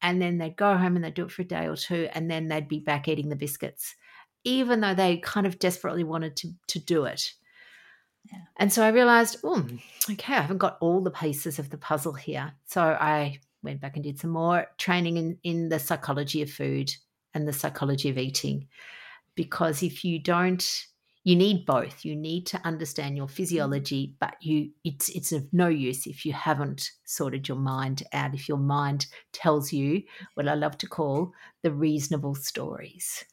[0.00, 2.30] And then they'd go home and they'd do it for a day or two, and
[2.30, 3.96] then they'd be back eating the biscuits,
[4.44, 7.32] even though they kind of desperately wanted to, to do it.
[8.30, 8.38] Yeah.
[8.56, 9.66] And so I realized, oh,
[10.10, 12.52] okay, I haven't got all the pieces of the puzzle here.
[12.66, 16.92] So I went back and did some more training in, in the psychology of food
[17.34, 18.68] and the psychology of eating.
[19.34, 20.86] Because if you don't,
[21.24, 22.04] you need both.
[22.04, 23.34] You need to understand your mm-hmm.
[23.34, 28.34] physiology, but you it's it's of no use if you haven't sorted your mind out.
[28.34, 30.02] If your mind tells you
[30.34, 33.24] what I love to call the reasonable stories.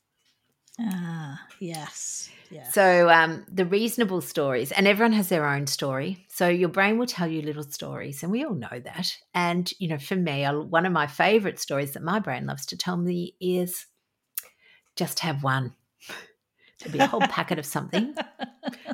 [0.79, 2.29] Ah, yes.
[2.49, 2.69] Yeah.
[2.71, 6.25] So um, the reasonable stories, and everyone has their own story.
[6.29, 9.11] So your brain will tell you little stories, and we all know that.
[9.33, 12.77] And you know, for me, one of my favorite stories that my brain loves to
[12.77, 13.85] tell me is
[14.95, 15.73] just have one.
[16.79, 18.15] There'll be a whole packet of something,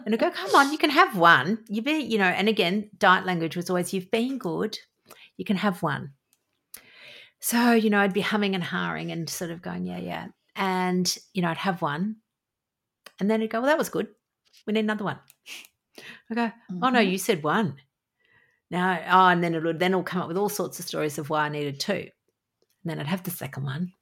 [0.05, 1.63] and I go, "Come on, you can have one.
[1.69, 4.77] You be, you know." And again, diet language was always, "You've been good.
[5.37, 6.13] You can have one."
[7.39, 11.17] So you know, I'd be humming and hawing and sort of going, "Yeah, yeah." And,
[11.33, 12.17] you know, I'd have one
[13.19, 14.07] and then it'd go, well, that was good.
[14.65, 15.19] We need another one.
[16.29, 16.83] I go, mm-hmm.
[16.83, 17.11] oh no, mm-hmm.
[17.11, 17.75] you said one.
[18.71, 21.17] Now, oh, and then it would then it'll come up with all sorts of stories
[21.17, 21.93] of why I needed two.
[21.93, 22.09] And
[22.83, 23.93] then I'd have the second one.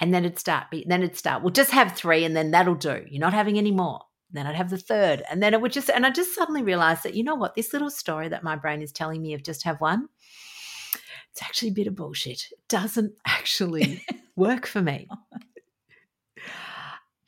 [0.00, 3.04] And then it'd start, then it'd start, we'll just have three and then that'll do.
[3.08, 4.00] You're not having any more.
[4.32, 5.22] then I'd have the third.
[5.30, 7.72] And then it would just, and I just suddenly realized that, you know what, this
[7.72, 10.08] little story that my brain is telling me of just have one,
[11.30, 12.48] it's actually a bit of bullshit.
[12.50, 14.04] It doesn't actually
[14.34, 15.08] work for me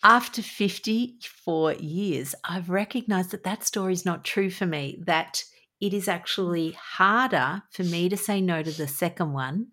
[0.02, 5.42] after 54 years, I've recognized that that story is not true for me, that
[5.80, 9.68] it is actually harder for me to say no to the second one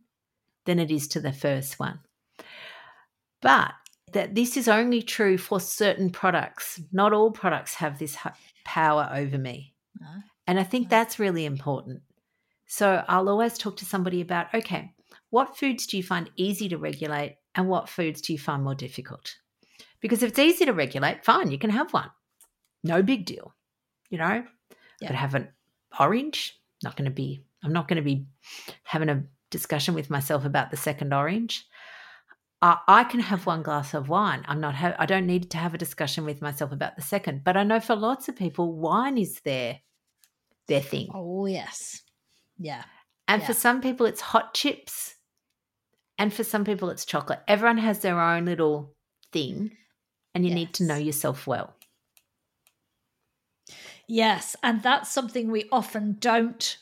[0.66, 2.00] than it is to the first one.
[3.42, 3.74] But
[4.14, 6.82] that this is only true for certain products.
[6.92, 8.18] Not all products have this
[8.66, 9.74] power over me.
[10.00, 10.08] No.
[10.48, 12.02] And I think that's really important.
[12.68, 14.94] So I'll always talk to somebody about okay,
[15.30, 18.76] what foods do you find easy to regulate and what foods do you find more
[18.76, 19.36] difficult?
[20.00, 22.10] Because if it's easy to regulate, fine, you can have one.
[22.84, 23.54] No big deal.
[24.10, 24.44] You know,
[25.02, 25.08] yeah.
[25.08, 25.48] but have an
[26.00, 28.26] orange, not going to be, I'm not going to be
[28.84, 31.66] having a discussion with myself about the second orange.
[32.62, 34.46] Uh, I can have one glass of wine.
[34.48, 34.74] I'm not.
[34.76, 37.44] Ha- I don't need to have a discussion with myself about the second.
[37.44, 39.80] But I know for lots of people, wine is their
[40.68, 41.10] their thing.
[41.14, 42.02] Oh yes,
[42.58, 42.84] yeah.
[43.28, 43.48] And yeah.
[43.48, 45.16] for some people, it's hot chips,
[46.18, 47.42] and for some people, it's chocolate.
[47.48, 48.96] Everyone has their own little
[49.32, 49.72] thing
[50.34, 50.56] and you yes.
[50.56, 51.74] need to know yourself well.
[54.08, 56.78] Yes, and that's something we often don't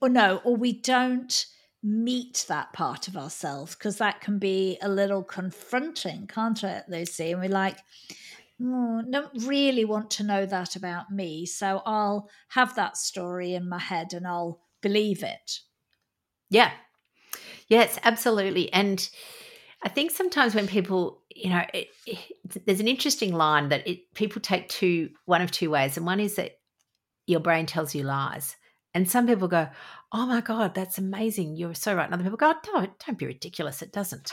[0.00, 1.46] or know, or we don't
[1.82, 7.32] meet that part of ourselves because that can be a little confronting, can't it, Lucy?
[7.32, 7.78] And we're like,
[8.62, 13.68] oh, don't really want to know that about me, so I'll have that story in
[13.68, 15.60] my head and I'll believe it.
[16.50, 16.72] Yeah.
[17.68, 18.72] Yes, absolutely.
[18.72, 19.08] And
[19.82, 24.12] I think sometimes when people, you know, it, it, there's an interesting line that it,
[24.14, 26.58] people take two one of two ways, and one is that
[27.26, 28.56] your brain tells you lies,
[28.92, 29.68] and some people go,
[30.12, 31.56] "Oh my god, that's amazing!
[31.56, 33.80] You're so right." And other people go, oh, "Don't, don't be ridiculous.
[33.82, 34.32] It doesn't."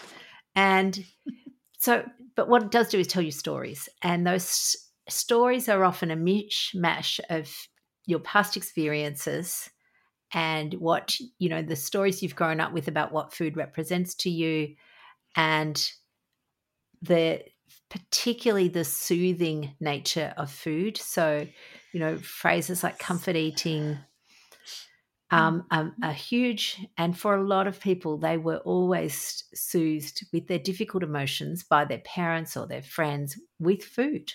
[0.56, 1.06] And
[1.78, 2.04] so,
[2.36, 4.76] but what it does do is tell you stories, and those
[5.08, 7.50] stories are often a mishmash of
[8.06, 9.70] your past experiences
[10.34, 14.30] and what you know the stories you've grown up with about what food represents to
[14.30, 14.76] you
[15.36, 15.92] and
[17.02, 17.44] the
[17.90, 20.98] particularly the soothing nature of food.
[20.98, 21.48] So,
[21.94, 23.98] you know, phrases like comfort eating
[25.32, 26.86] um, um, are huge.
[26.98, 31.86] And for a lot of people, they were always soothed with their difficult emotions by
[31.86, 34.34] their parents or their friends with food.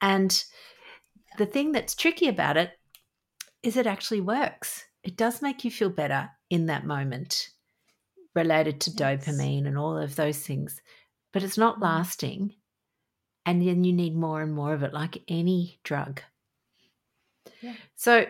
[0.00, 0.44] And
[1.36, 2.72] the thing that's tricky about it
[3.62, 4.84] is it actually works.
[5.08, 7.48] It does make you feel better in that moment
[8.34, 9.00] related to Yes.
[9.24, 10.82] dopamine and all of those things,
[11.32, 11.82] but it's not Mm.
[11.82, 12.54] lasting.
[13.46, 16.20] And then you need more and more of it, like any drug.
[17.60, 17.76] Yeah.
[17.96, 18.26] So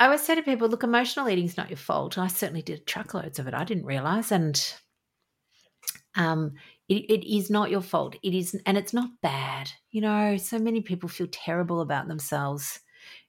[0.00, 2.16] I always say to people, look, emotional eating is not your fault.
[2.16, 3.52] I certainly did truckloads of it.
[3.54, 4.32] I didn't realize.
[4.32, 4.74] And
[6.16, 6.54] um,
[6.88, 8.16] it, it is not your fault.
[8.22, 9.70] It is, and it's not bad.
[9.90, 12.80] You know, so many people feel terrible about themselves.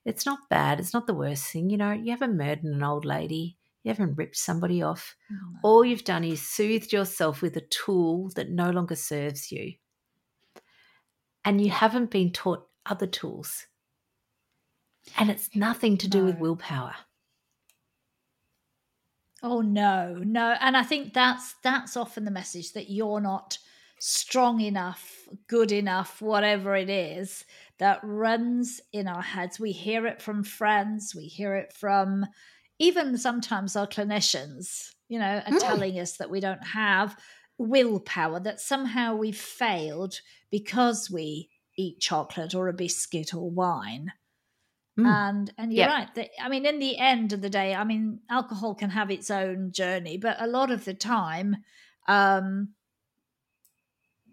[0.04, 0.80] It's not bad.
[0.80, 1.70] It's not the worst thing.
[1.70, 3.56] You know, you haven't murdered an old lady.
[3.82, 5.14] You haven't ripped somebody off.
[5.30, 5.58] Mm.
[5.62, 9.74] All you've done is soothed yourself with a tool that no longer serves you.
[11.44, 13.66] And you haven't been taught other tools.
[15.18, 16.94] And it's nothing to do with willpower.
[19.42, 20.56] Oh no, no.
[20.58, 23.58] And I think that's that's often the message that you're not
[23.98, 27.44] strong enough, good enough, whatever it is
[27.78, 29.58] that runs in our heads.
[29.60, 32.26] We hear it from friends, we hear it from
[32.78, 35.58] even sometimes our clinicians, you know, are Mm.
[35.58, 37.16] telling us that we don't have
[37.58, 40.20] willpower, that somehow we've failed
[40.50, 44.12] because we eat chocolate or a biscuit or wine
[44.98, 45.24] Mm.
[45.24, 45.86] and and you're Yeah.
[45.86, 49.10] right that, i mean in the end of the day i mean alcohol can have
[49.10, 51.56] its own journey but a lot of the time
[52.08, 52.74] um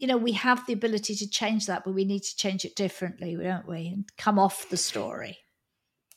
[0.02, 2.76] you know we have the ability to change that but we need to change it
[2.76, 5.40] differently don't we and come off the story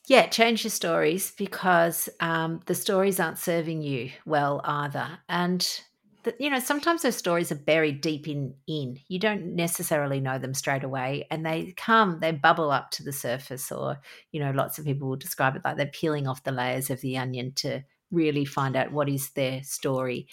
[0.07, 5.17] Yeah, change your stories because um, the stories aren't serving you well either.
[5.27, 5.67] And
[6.23, 8.99] the, you know, sometimes those stories are buried deep in in.
[9.07, 13.13] You don't necessarily know them straight away, and they come, they bubble up to the
[13.13, 13.71] surface.
[13.71, 13.99] Or
[14.31, 17.01] you know, lots of people will describe it like they're peeling off the layers of
[17.01, 20.27] the onion to really find out what is their story.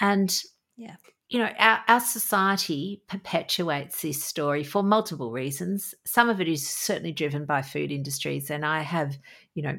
[0.00, 0.32] And
[0.76, 0.96] Yeah.
[1.32, 5.94] You know, our, our society perpetuates this story for multiple reasons.
[6.04, 9.16] Some of it is certainly driven by food industries, and I have,
[9.54, 9.78] you know,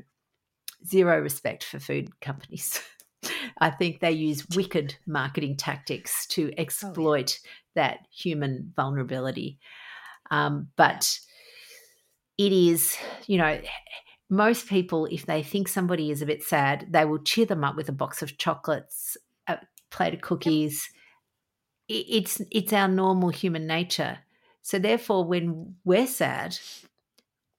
[0.84, 2.82] zero respect for food companies.
[3.60, 7.40] I think they use wicked marketing tactics to exploit
[7.76, 9.60] that human vulnerability.
[10.32, 11.20] Um, but
[12.40, 12.98] it is,
[13.28, 13.62] you know,
[14.28, 17.76] most people, if they think somebody is a bit sad, they will cheer them up
[17.76, 19.60] with a box of chocolates, a
[19.92, 20.90] plate of cookies.
[20.92, 21.03] I-
[21.88, 24.20] It's it's our normal human nature.
[24.62, 26.58] So therefore, when we're sad,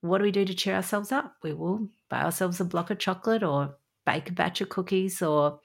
[0.00, 1.36] what do we do to cheer ourselves up?
[1.42, 5.60] We will buy ourselves a block of chocolate or bake a batch of cookies or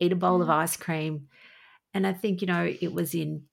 [0.00, 0.54] eat a bowl of Mm.
[0.62, 1.28] ice cream.
[1.94, 3.44] And I think, you know, it was in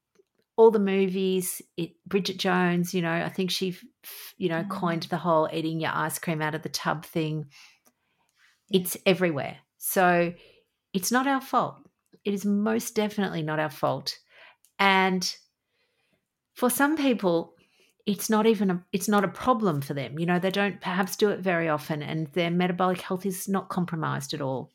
[0.57, 3.77] all the movies, it Bridget Jones, you know, I think she
[4.37, 4.69] you know, Mm.
[4.69, 7.45] coined the whole eating your ice cream out of the tub thing.
[8.71, 9.57] It's everywhere.
[9.77, 10.33] So
[10.93, 11.80] it's not our fault.
[12.23, 14.17] It is most definitely not our fault.
[14.79, 15.35] And
[16.53, 17.55] for some people,
[18.05, 20.17] it's not even a it's not a problem for them.
[20.19, 23.69] You know, they don't perhaps do it very often and their metabolic health is not
[23.69, 24.71] compromised at all.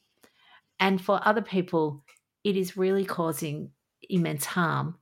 [0.78, 2.04] And for other people,
[2.44, 3.72] it is really causing
[4.08, 4.98] immense harm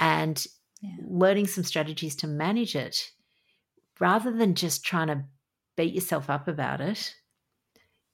[0.00, 0.44] and
[0.82, 0.96] Yeah.
[1.08, 3.12] learning some strategies to manage it
[4.00, 5.24] rather than just trying to
[5.76, 7.14] beat yourself up about it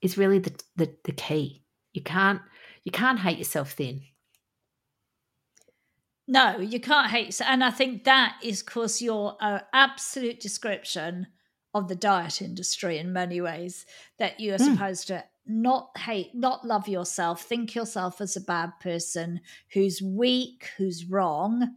[0.03, 1.65] is really the, the, the key.
[1.93, 2.43] You can't
[2.89, 4.01] you can't hate yourself then.
[6.27, 7.39] No, you can't hate.
[7.45, 11.27] And I think that is because your uh, absolute description
[11.75, 13.85] of the diet industry in many ways
[14.19, 14.73] that you are Mm.
[14.73, 19.41] supposed to not hate, not love yourself, think yourself as a bad person
[19.75, 21.77] who's weak, who's wrong,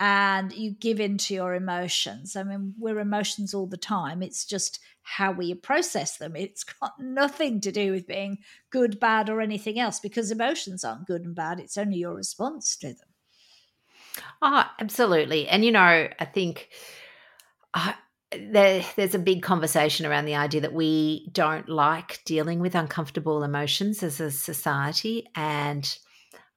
[0.00, 2.36] and you give in to your emotions.
[2.36, 4.22] I mean, we're emotions all the time.
[4.22, 6.36] It's just how we process them.
[6.36, 8.38] It's got nothing to do with being
[8.70, 11.58] good, bad, or anything else because emotions aren't good and bad.
[11.58, 13.08] It's only your response to them.
[14.40, 15.48] Oh, absolutely.
[15.48, 16.68] And you know, I think
[17.74, 17.92] uh,
[18.30, 23.42] there, there's a big conversation around the idea that we don't like dealing with uncomfortable
[23.42, 25.26] emotions as a society.
[25.34, 25.98] And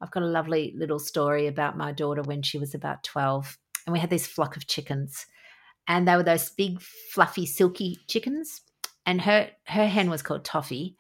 [0.02, 3.58] I've got a lovely little story about my daughter when she was about 12.
[3.86, 5.26] And we had this flock of chickens.
[5.88, 8.62] And they were those big, fluffy, silky chickens.
[9.06, 10.96] And her her hen was called Toffee,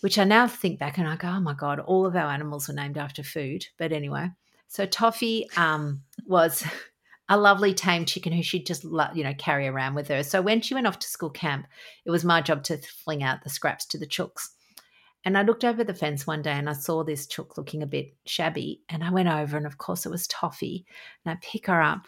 [0.00, 2.68] which I now think back and I go, oh my God, all of our animals
[2.68, 3.66] were named after food.
[3.78, 4.30] But anyway,
[4.68, 6.64] so Toffee um, was
[7.28, 10.22] a lovely tame chicken who she'd just you know carry around with her.
[10.22, 11.66] So when she went off to school camp,
[12.04, 14.48] it was my job to fling out the scraps to the chooks.
[15.24, 17.86] And I looked over the fence one day and I saw this chook looking a
[17.86, 18.80] bit shabby.
[18.88, 20.86] And I went over and of course it was Toffee.
[21.24, 22.06] And I pick her up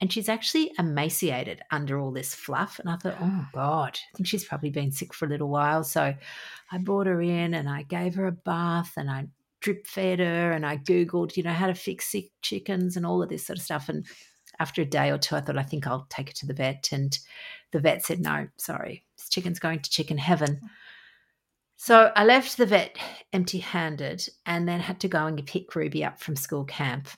[0.00, 2.78] and she's actually emaciated under all this fluff.
[2.78, 3.50] And I thought, oh ah.
[3.52, 5.84] God, I think she's probably been sick for a little while.
[5.84, 6.14] So
[6.70, 9.26] I brought her in and I gave her a bath and I
[9.60, 13.22] drip fed her and I Googled, you know, how to fix sick chickens and all
[13.22, 13.88] of this sort of stuff.
[13.88, 14.04] And
[14.58, 16.90] after a day or two, I thought, I think I'll take her to the vet.
[16.92, 17.16] And
[17.70, 20.60] the vet said, no, sorry, this chicken's going to chicken heaven.
[21.84, 22.96] So I left the vet
[23.32, 27.08] empty handed and then had to go and pick Ruby up from school camp.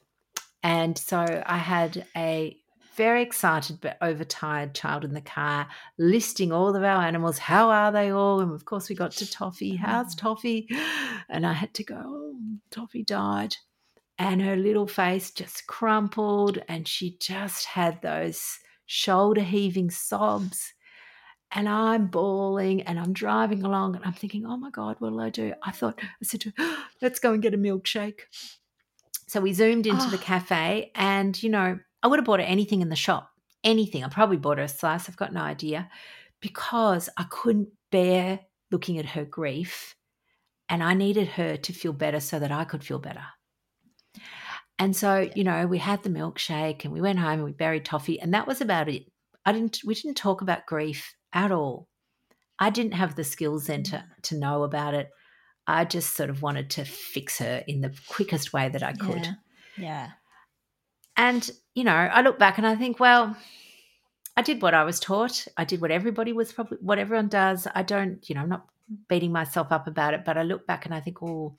[0.63, 2.57] And so I had a
[2.97, 7.37] very excited but overtired child in the car, listing all of our animals.
[7.37, 8.41] How are they all?
[8.41, 9.77] And of course, we got to Toffee.
[9.77, 10.21] How's mm.
[10.21, 10.67] Toffee?
[11.29, 12.35] And I had to go, oh,
[12.71, 13.57] Toffee died.
[14.19, 20.73] And her little face just crumpled, and she just had those shoulder heaving sobs.
[21.57, 25.31] And I'm bawling and I'm driving along and I'm thinking, oh my God, what'll I
[25.31, 25.55] do?
[25.63, 28.23] I thought, I said to her, oh, let's go and get a milkshake.
[29.29, 30.11] So we zoomed into oh.
[30.11, 30.23] the ah.
[30.23, 33.31] cafe and, you know, I would have bought her anything in the shop,
[33.63, 34.03] anything.
[34.03, 35.09] I probably bought her a slice.
[35.09, 35.89] I've got no idea
[36.41, 38.41] because I couldn't bear
[38.73, 39.95] looking at her grief
[40.69, 43.25] and I needed her to feel better so that I could feel better.
[44.79, 47.85] And so, you know, we had the milkshake and we went home and we buried
[47.85, 49.05] toffee and that was about it.
[49.47, 51.89] I didn't we didn't talk about grief at all.
[52.59, 54.23] I didn't have the skills then to, mm.
[54.23, 55.11] to know about it.
[55.67, 59.27] I just sort of wanted to fix her in the quickest way that I could.
[59.27, 59.35] Yeah.
[59.77, 60.11] yeah.
[61.17, 63.37] And, you know, I look back and I think, well,
[64.37, 65.47] I did what I was taught.
[65.57, 67.67] I did what everybody was probably, what everyone does.
[67.75, 68.67] I don't, you know, I'm not
[69.09, 71.57] beating myself up about it, but I look back and I think, oh,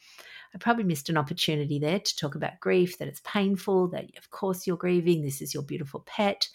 [0.54, 4.30] I probably missed an opportunity there to talk about grief, that it's painful, that of
[4.30, 6.48] course you're grieving, this is your beautiful pet.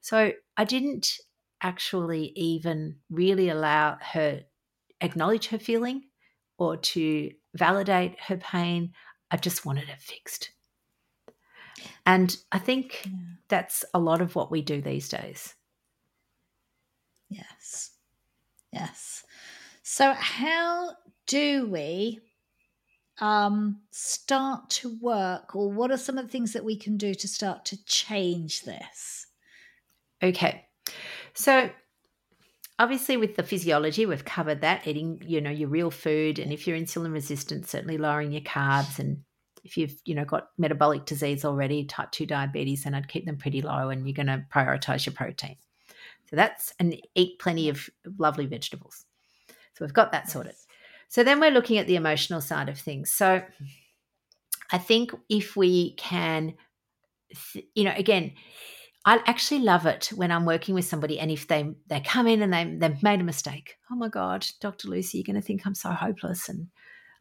[0.00, 1.18] So I didn't
[1.62, 4.42] actually even really allow her
[5.00, 6.02] acknowledge her feeling
[6.58, 8.92] or to validate her pain.
[9.30, 10.50] I just wanted it fixed.
[12.04, 13.12] And I think yeah.
[13.48, 15.54] that's a lot of what we do these days.
[17.28, 17.92] Yes.
[18.72, 19.24] Yes.
[19.82, 20.92] So, how
[21.26, 22.20] do we
[23.20, 27.14] um, start to work, or what are some of the things that we can do
[27.14, 29.26] to start to change this?
[30.22, 30.66] Okay.
[31.40, 31.70] So,
[32.78, 36.66] obviously with the physiology we've covered that eating you know your real food and if
[36.66, 39.22] you're insulin resistant certainly lowering your carbs and
[39.64, 43.36] if you've you know got metabolic disease already type 2 diabetes then i'd keep them
[43.36, 45.56] pretty low and you're going to prioritize your protein.
[46.30, 49.04] So that's and eat plenty of lovely vegetables.
[49.48, 50.54] So we've got that sorted.
[51.08, 53.12] So then we're looking at the emotional side of things.
[53.12, 53.42] So
[54.72, 56.54] i think if we can
[57.74, 58.32] you know again
[59.04, 62.42] I actually love it when I'm working with somebody and if they they come in
[62.42, 63.76] and they they've made a mistake.
[63.90, 64.88] Oh my God, Dr.
[64.88, 66.48] Lucy, you're going to think I'm so hopeless.
[66.48, 66.68] And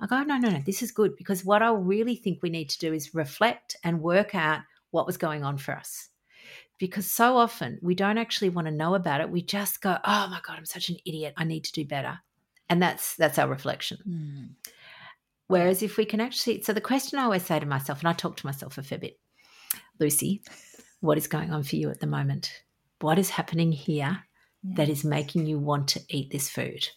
[0.01, 2.69] I go, no, no, no, this is good because what I really think we need
[2.69, 4.61] to do is reflect and work out
[4.91, 6.09] what was going on for us.
[6.80, 9.30] Because so often we don't actually want to know about it.
[9.30, 11.34] We just go, oh my God, I'm such an idiot.
[11.38, 12.19] I need to do better.
[12.69, 13.97] And that's that's our reflection.
[14.07, 14.69] Mm.
[15.47, 18.13] Whereas if we can actually, so the question I always say to myself, and I
[18.13, 19.19] talk to myself a fair bit,
[19.99, 20.43] Lucy,
[21.02, 22.64] what is going on for you at the moment?
[23.02, 24.24] What is happening here
[24.64, 24.78] yes.
[24.78, 26.88] that is making you want to eat this food?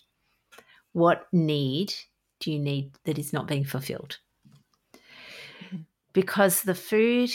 [0.93, 1.95] What need
[2.41, 4.19] do you need that is not being fulfilled?
[6.13, 7.31] Because the food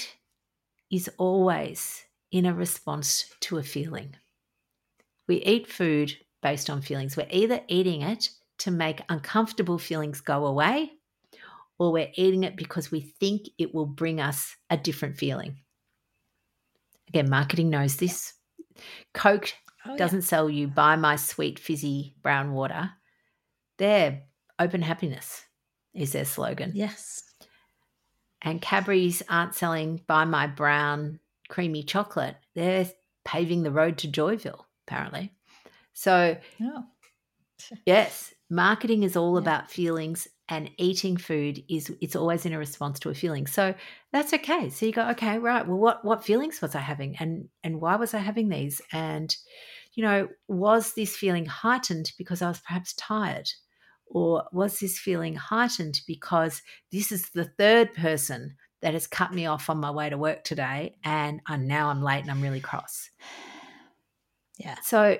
[0.91, 4.15] is always in a response to a feeling.
[5.27, 7.17] We eat food based on feelings.
[7.17, 10.91] We're either eating it to make uncomfortable feelings go away,
[11.79, 15.57] or we're eating it because we think it will bring us a different feeling.
[17.09, 18.33] Again, marketing knows this.
[19.13, 19.53] Coke
[19.85, 20.25] oh, doesn't yeah.
[20.25, 22.91] sell you buy my sweet fizzy brown water.
[23.77, 24.23] They're
[24.59, 25.43] open happiness
[25.93, 26.71] is their slogan.
[26.75, 27.23] Yes.
[28.41, 32.35] And Cadbury's aren't selling buy my brown creamy chocolate.
[32.55, 32.89] They're
[33.25, 35.33] paving the road to Joyville, apparently.
[35.93, 36.83] So, oh.
[37.85, 39.41] yes, marketing is all yeah.
[39.41, 43.73] about feelings and eating food is it's always in a response to a feeling so
[44.11, 47.49] that's okay so you go okay right well what what feelings was i having and
[47.63, 49.35] and why was i having these and
[49.93, 53.49] you know was this feeling heightened because i was perhaps tired
[54.09, 59.45] or was this feeling heightened because this is the third person that has cut me
[59.45, 62.61] off on my way to work today and I'm, now I'm late and I'm really
[62.61, 63.09] cross?
[64.57, 64.75] Yeah.
[64.83, 65.17] So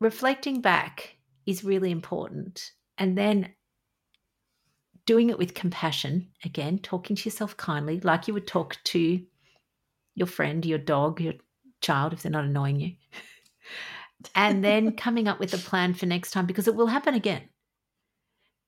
[0.00, 2.72] reflecting back is really important.
[2.96, 3.54] And then
[5.08, 9.18] doing it with compassion, again, talking to yourself kindly, like you would talk to
[10.14, 11.32] your friend, your dog, your
[11.80, 12.92] child, if they're not annoying you.
[14.34, 17.48] and then coming up with a plan for next time because it will happen again.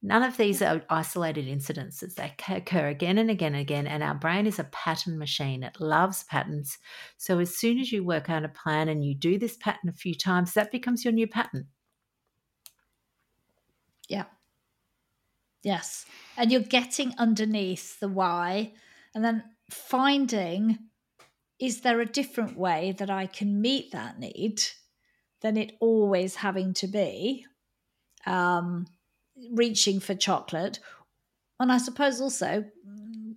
[0.03, 2.15] None of these are isolated incidences.
[2.15, 3.87] They occur again and again and again.
[3.87, 5.63] And our brain is a pattern machine.
[5.63, 6.79] It loves patterns.
[7.19, 9.93] So as soon as you work out a plan and you do this pattern a
[9.93, 11.67] few times, that becomes your new pattern.
[14.09, 14.25] Yeah.
[15.63, 16.07] Yes.
[16.37, 18.73] And you're getting underneath the why
[19.15, 20.79] and then finding
[21.59, 24.63] is there a different way that I can meet that need
[25.43, 27.45] than it always having to be?
[28.27, 28.87] Um,
[29.53, 30.81] reaching for chocolate.
[31.59, 32.65] And I suppose also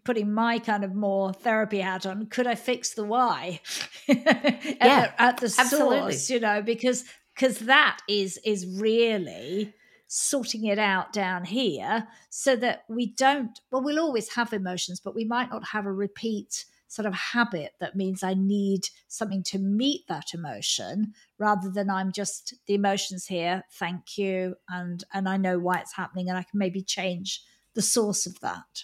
[0.06, 3.60] putting my kind of more therapy hat on, could I fix the why?
[4.08, 6.14] at yeah, the, at the absolutely.
[6.14, 7.04] source, you know, because
[7.36, 9.74] because that is is really
[10.16, 15.16] sorting it out down here so that we don't well we'll always have emotions but
[15.16, 19.58] we might not have a repeat sort of habit that means i need something to
[19.58, 25.36] meet that emotion rather than i'm just the emotions here thank you and and i
[25.36, 27.42] know why it's happening and i can maybe change
[27.74, 28.84] the source of that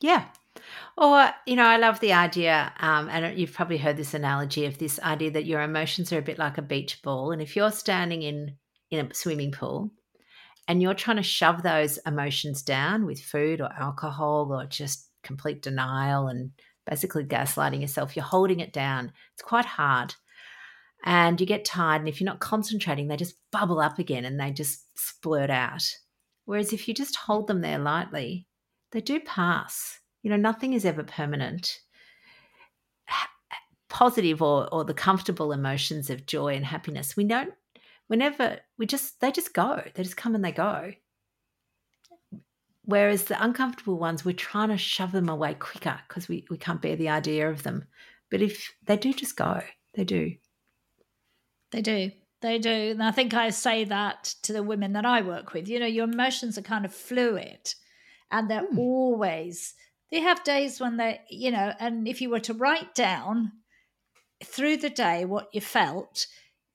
[0.00, 0.26] yeah.
[0.96, 4.78] Or, you know, I love the idea, um, and you've probably heard this analogy of
[4.78, 7.30] this idea that your emotions are a bit like a beach ball.
[7.30, 8.56] And if you're standing in,
[8.90, 9.90] in a swimming pool
[10.68, 15.62] and you're trying to shove those emotions down with food or alcohol or just complete
[15.62, 16.50] denial and
[16.86, 19.12] basically gaslighting yourself, you're holding it down.
[19.34, 20.14] It's quite hard.
[21.04, 22.00] And you get tired.
[22.00, 25.82] And if you're not concentrating, they just bubble up again and they just splurt out.
[26.46, 28.46] Whereas if you just hold them there lightly,
[28.92, 30.00] they do pass.
[30.22, 31.80] You know, nothing is ever permanent.
[33.08, 33.56] Eh,
[33.88, 37.52] positive or, or the comfortable emotions of joy and happiness, we don't,
[38.06, 40.92] whenever we just, they just go, they just come and they go.
[42.84, 46.82] Whereas the uncomfortable ones, we're trying to shove them away quicker because we, we can't
[46.82, 47.86] bear the idea of them.
[48.30, 49.62] But if they do just go,
[49.94, 50.34] they do.
[51.72, 52.12] They do.
[52.42, 52.70] They do.
[52.70, 55.68] And I think I say that to the women that I work with.
[55.68, 57.74] You know, your emotions are kind of fluid
[58.30, 58.78] and they're mm.
[58.78, 59.74] always
[60.10, 63.52] they have days when they you know and if you were to write down
[64.44, 66.26] through the day what you felt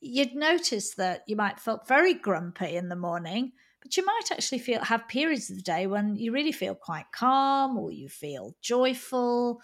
[0.01, 4.59] you'd notice that you might felt very grumpy in the morning but you might actually
[4.59, 8.55] feel have periods of the day when you really feel quite calm or you feel
[8.61, 9.61] joyful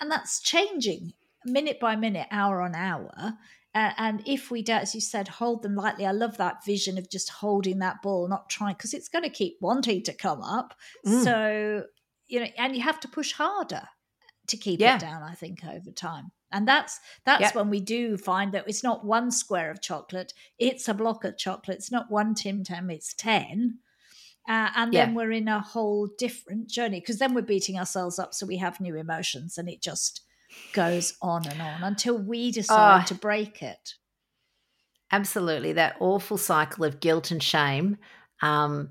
[0.00, 1.12] and that's changing
[1.44, 3.34] minute by minute hour on hour
[3.74, 6.96] uh, and if we do, as you said, hold them lightly, I love that vision
[6.96, 10.42] of just holding that ball, not trying, because it's going to keep wanting to come
[10.42, 10.74] up.
[11.04, 11.24] Mm.
[11.24, 11.84] So,
[12.28, 13.82] you know, and you have to push harder
[14.46, 14.94] to keep yeah.
[14.94, 16.30] it down, I think, over time.
[16.54, 17.50] And that's that's yeah.
[17.52, 21.36] when we do find that it's not one square of chocolate, it's a block of
[21.36, 21.78] chocolate.
[21.78, 23.78] It's not one Tim Tam, it's 10.
[24.48, 25.04] Uh, and yeah.
[25.04, 28.34] then we're in a whole different journey because then we're beating ourselves up.
[28.34, 30.20] So we have new emotions and it just
[30.72, 33.94] goes on and on until we decide oh, to break it.
[35.10, 35.72] Absolutely.
[35.72, 37.96] That awful cycle of guilt and shame.
[38.42, 38.90] Um,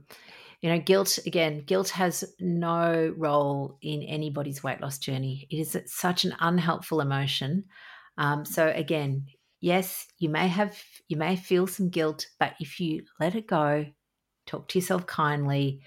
[0.63, 5.45] you know, guilt, again, guilt has no role in anybody's weight loss journey.
[5.51, 7.65] It is such an unhelpful emotion.
[8.17, 9.25] Um, so, again,
[9.59, 13.87] yes, you may have, you may feel some guilt, but if you let it go,
[14.47, 15.81] talk to yourself kindly,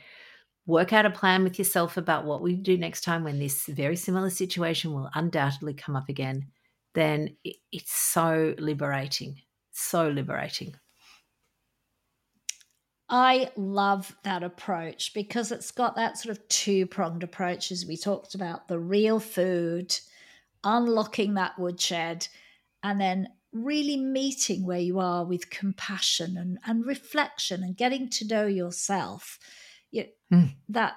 [0.66, 3.96] work out a plan with yourself about what we do next time when this very
[3.96, 6.48] similar situation will undoubtedly come up again,
[6.92, 7.34] then
[7.72, 9.40] it's so liberating.
[9.72, 10.76] So liberating.
[13.08, 17.96] I love that approach because it's got that sort of two pronged approach, as we
[17.96, 19.96] talked about the real food,
[20.64, 22.26] unlocking that woodshed,
[22.82, 28.26] and then really meeting where you are with compassion and, and reflection and getting to
[28.26, 29.38] know yourself
[29.90, 30.52] you, mm.
[30.68, 30.94] that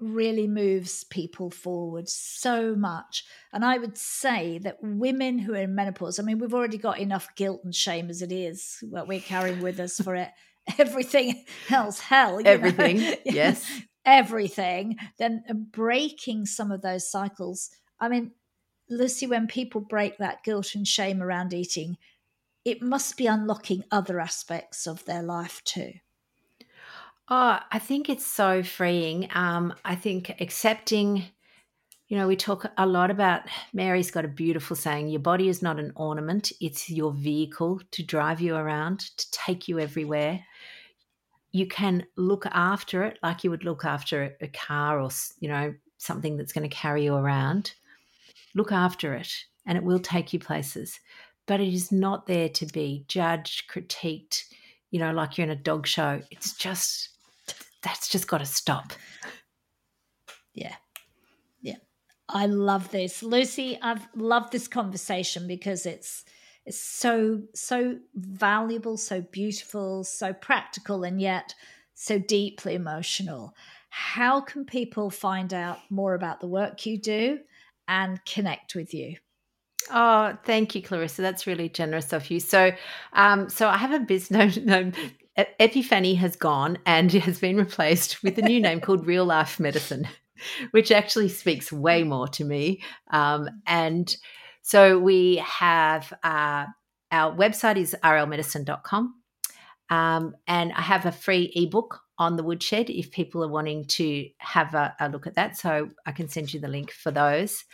[0.00, 3.24] really moves people forward so much.
[3.52, 6.98] And I would say that women who are in menopause, I mean, we've already got
[6.98, 10.30] enough guilt and shame as it is, what we're carrying with us for it.
[10.78, 12.40] Everything else, hell.
[12.44, 13.82] Everything, yes.
[14.04, 14.96] Everything.
[15.18, 17.70] Then breaking some of those cycles.
[18.00, 18.32] I mean,
[18.90, 21.96] Lucy, when people break that guilt and shame around eating,
[22.64, 25.92] it must be unlocking other aspects of their life too.
[27.30, 29.28] Oh, I think it's so freeing.
[29.34, 31.24] Um, I think accepting,
[32.08, 33.42] you know, we talk a lot about
[33.74, 38.02] Mary's got a beautiful saying your body is not an ornament, it's your vehicle to
[38.02, 40.42] drive you around, to take you everywhere.
[41.52, 45.74] You can look after it like you would look after a car or, you know,
[45.96, 47.72] something that's going to carry you around.
[48.54, 49.32] Look after it
[49.66, 50.98] and it will take you places.
[51.46, 54.44] But it is not there to be judged, critiqued,
[54.90, 56.20] you know, like you're in a dog show.
[56.30, 57.10] It's just
[57.82, 58.92] that's just got to stop.
[60.54, 60.74] Yeah.
[61.62, 61.76] Yeah.
[62.28, 63.22] I love this.
[63.22, 66.24] Lucy, I've loved this conversation because it's
[66.68, 71.54] it's so so valuable, so beautiful, so practical and yet
[71.94, 73.54] so deeply emotional.
[73.90, 77.40] How can people find out more about the work you do
[77.88, 79.16] and connect with you?
[79.90, 81.22] Oh, thank you, Clarissa.
[81.22, 82.38] That's really generous of you.
[82.38, 82.72] So,
[83.14, 84.58] um, so I have a business.
[84.64, 84.92] No,
[85.58, 90.06] Epiphany has gone and has been replaced with a new name called Real Life Medicine,
[90.72, 92.82] which actually speaks way more to me.
[93.10, 94.14] Um, and
[94.62, 96.66] so we have uh,
[97.10, 99.14] our website is rlmedicine.com.
[99.90, 104.28] Um, and I have a free ebook on the woodshed if people are wanting to
[104.38, 105.56] have a, a look at that.
[105.56, 107.64] So I can send you the link for those.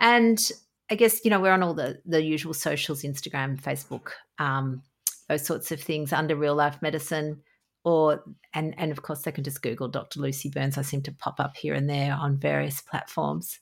[0.00, 0.50] And
[0.90, 4.82] I guess, you know, we're on all the, the usual socials Instagram, Facebook, um,
[5.28, 7.42] those sorts of things under real life medicine
[7.84, 8.22] or
[8.54, 11.40] and and of course they can just google dr lucy burns i seem to pop
[11.40, 13.58] up here and there on various platforms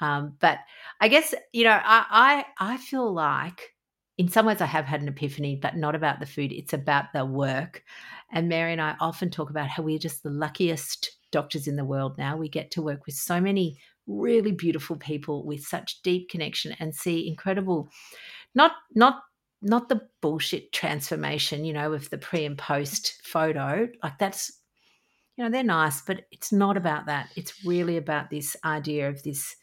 [0.00, 0.58] um, but
[1.00, 3.74] i guess you know I, I i feel like
[4.18, 7.12] in some ways i have had an epiphany but not about the food it's about
[7.12, 7.82] the work
[8.32, 11.84] and mary and i often talk about how we're just the luckiest doctors in the
[11.84, 16.28] world now we get to work with so many really beautiful people with such deep
[16.28, 17.88] connection and see incredible
[18.54, 19.22] not not
[19.62, 23.88] not the bullshit transformation, you know, of the pre and post photo.
[24.02, 24.52] Like that's,
[25.36, 27.30] you know, they're nice, but it's not about that.
[27.36, 29.56] It's really about this idea of this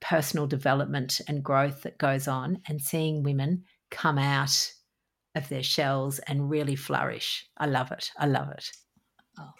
[0.00, 4.72] personal development and growth that goes on and seeing women come out
[5.34, 7.46] of their shells and really flourish.
[7.56, 8.10] I love it.
[8.18, 8.70] I love it.
[9.38, 9.52] Oh.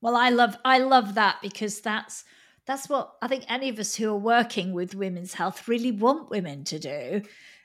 [0.00, 2.24] Well, I love I love that because that's
[2.66, 6.30] that's what I think any of us who are working with women's health really want
[6.30, 7.22] women to do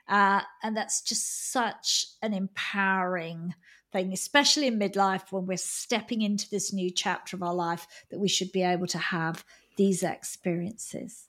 [0.07, 3.53] uh, and that's just such an empowering
[3.91, 8.19] thing, especially in midlife when we're stepping into this new chapter of our life, that
[8.19, 9.45] we should be able to have
[9.77, 11.27] these experiences.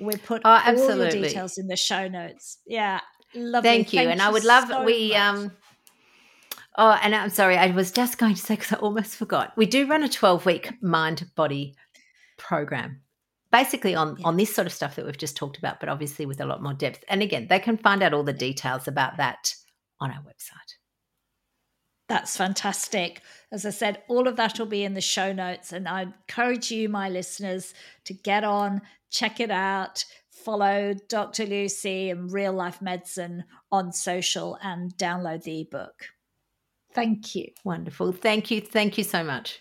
[0.00, 1.04] We put oh, absolutely.
[1.04, 2.58] all the details in the show notes.
[2.66, 3.00] Yeah,
[3.34, 3.68] lovely.
[3.68, 3.98] Thank you.
[4.00, 5.18] Thank and you I would love so we much.
[5.18, 5.52] um
[6.78, 9.52] Oh, and I'm sorry, I was just going to say because I almost forgot.
[9.56, 11.74] We do run a 12 week mind body
[12.38, 13.02] program
[13.52, 14.26] basically on yeah.
[14.26, 16.62] on this sort of stuff that we've just talked about but obviously with a lot
[16.62, 19.54] more depth and again they can find out all the details about that
[20.00, 20.74] on our website
[22.08, 23.20] that's fantastic
[23.52, 26.70] as i said all of that will be in the show notes and i encourage
[26.70, 27.74] you my listeners
[28.04, 28.80] to get on
[29.10, 35.60] check it out follow dr lucy and real life medicine on social and download the
[35.60, 36.08] ebook.
[36.92, 37.48] Thank you.
[37.64, 38.12] Wonderful.
[38.12, 38.60] Thank you.
[38.60, 39.60] Thank you so much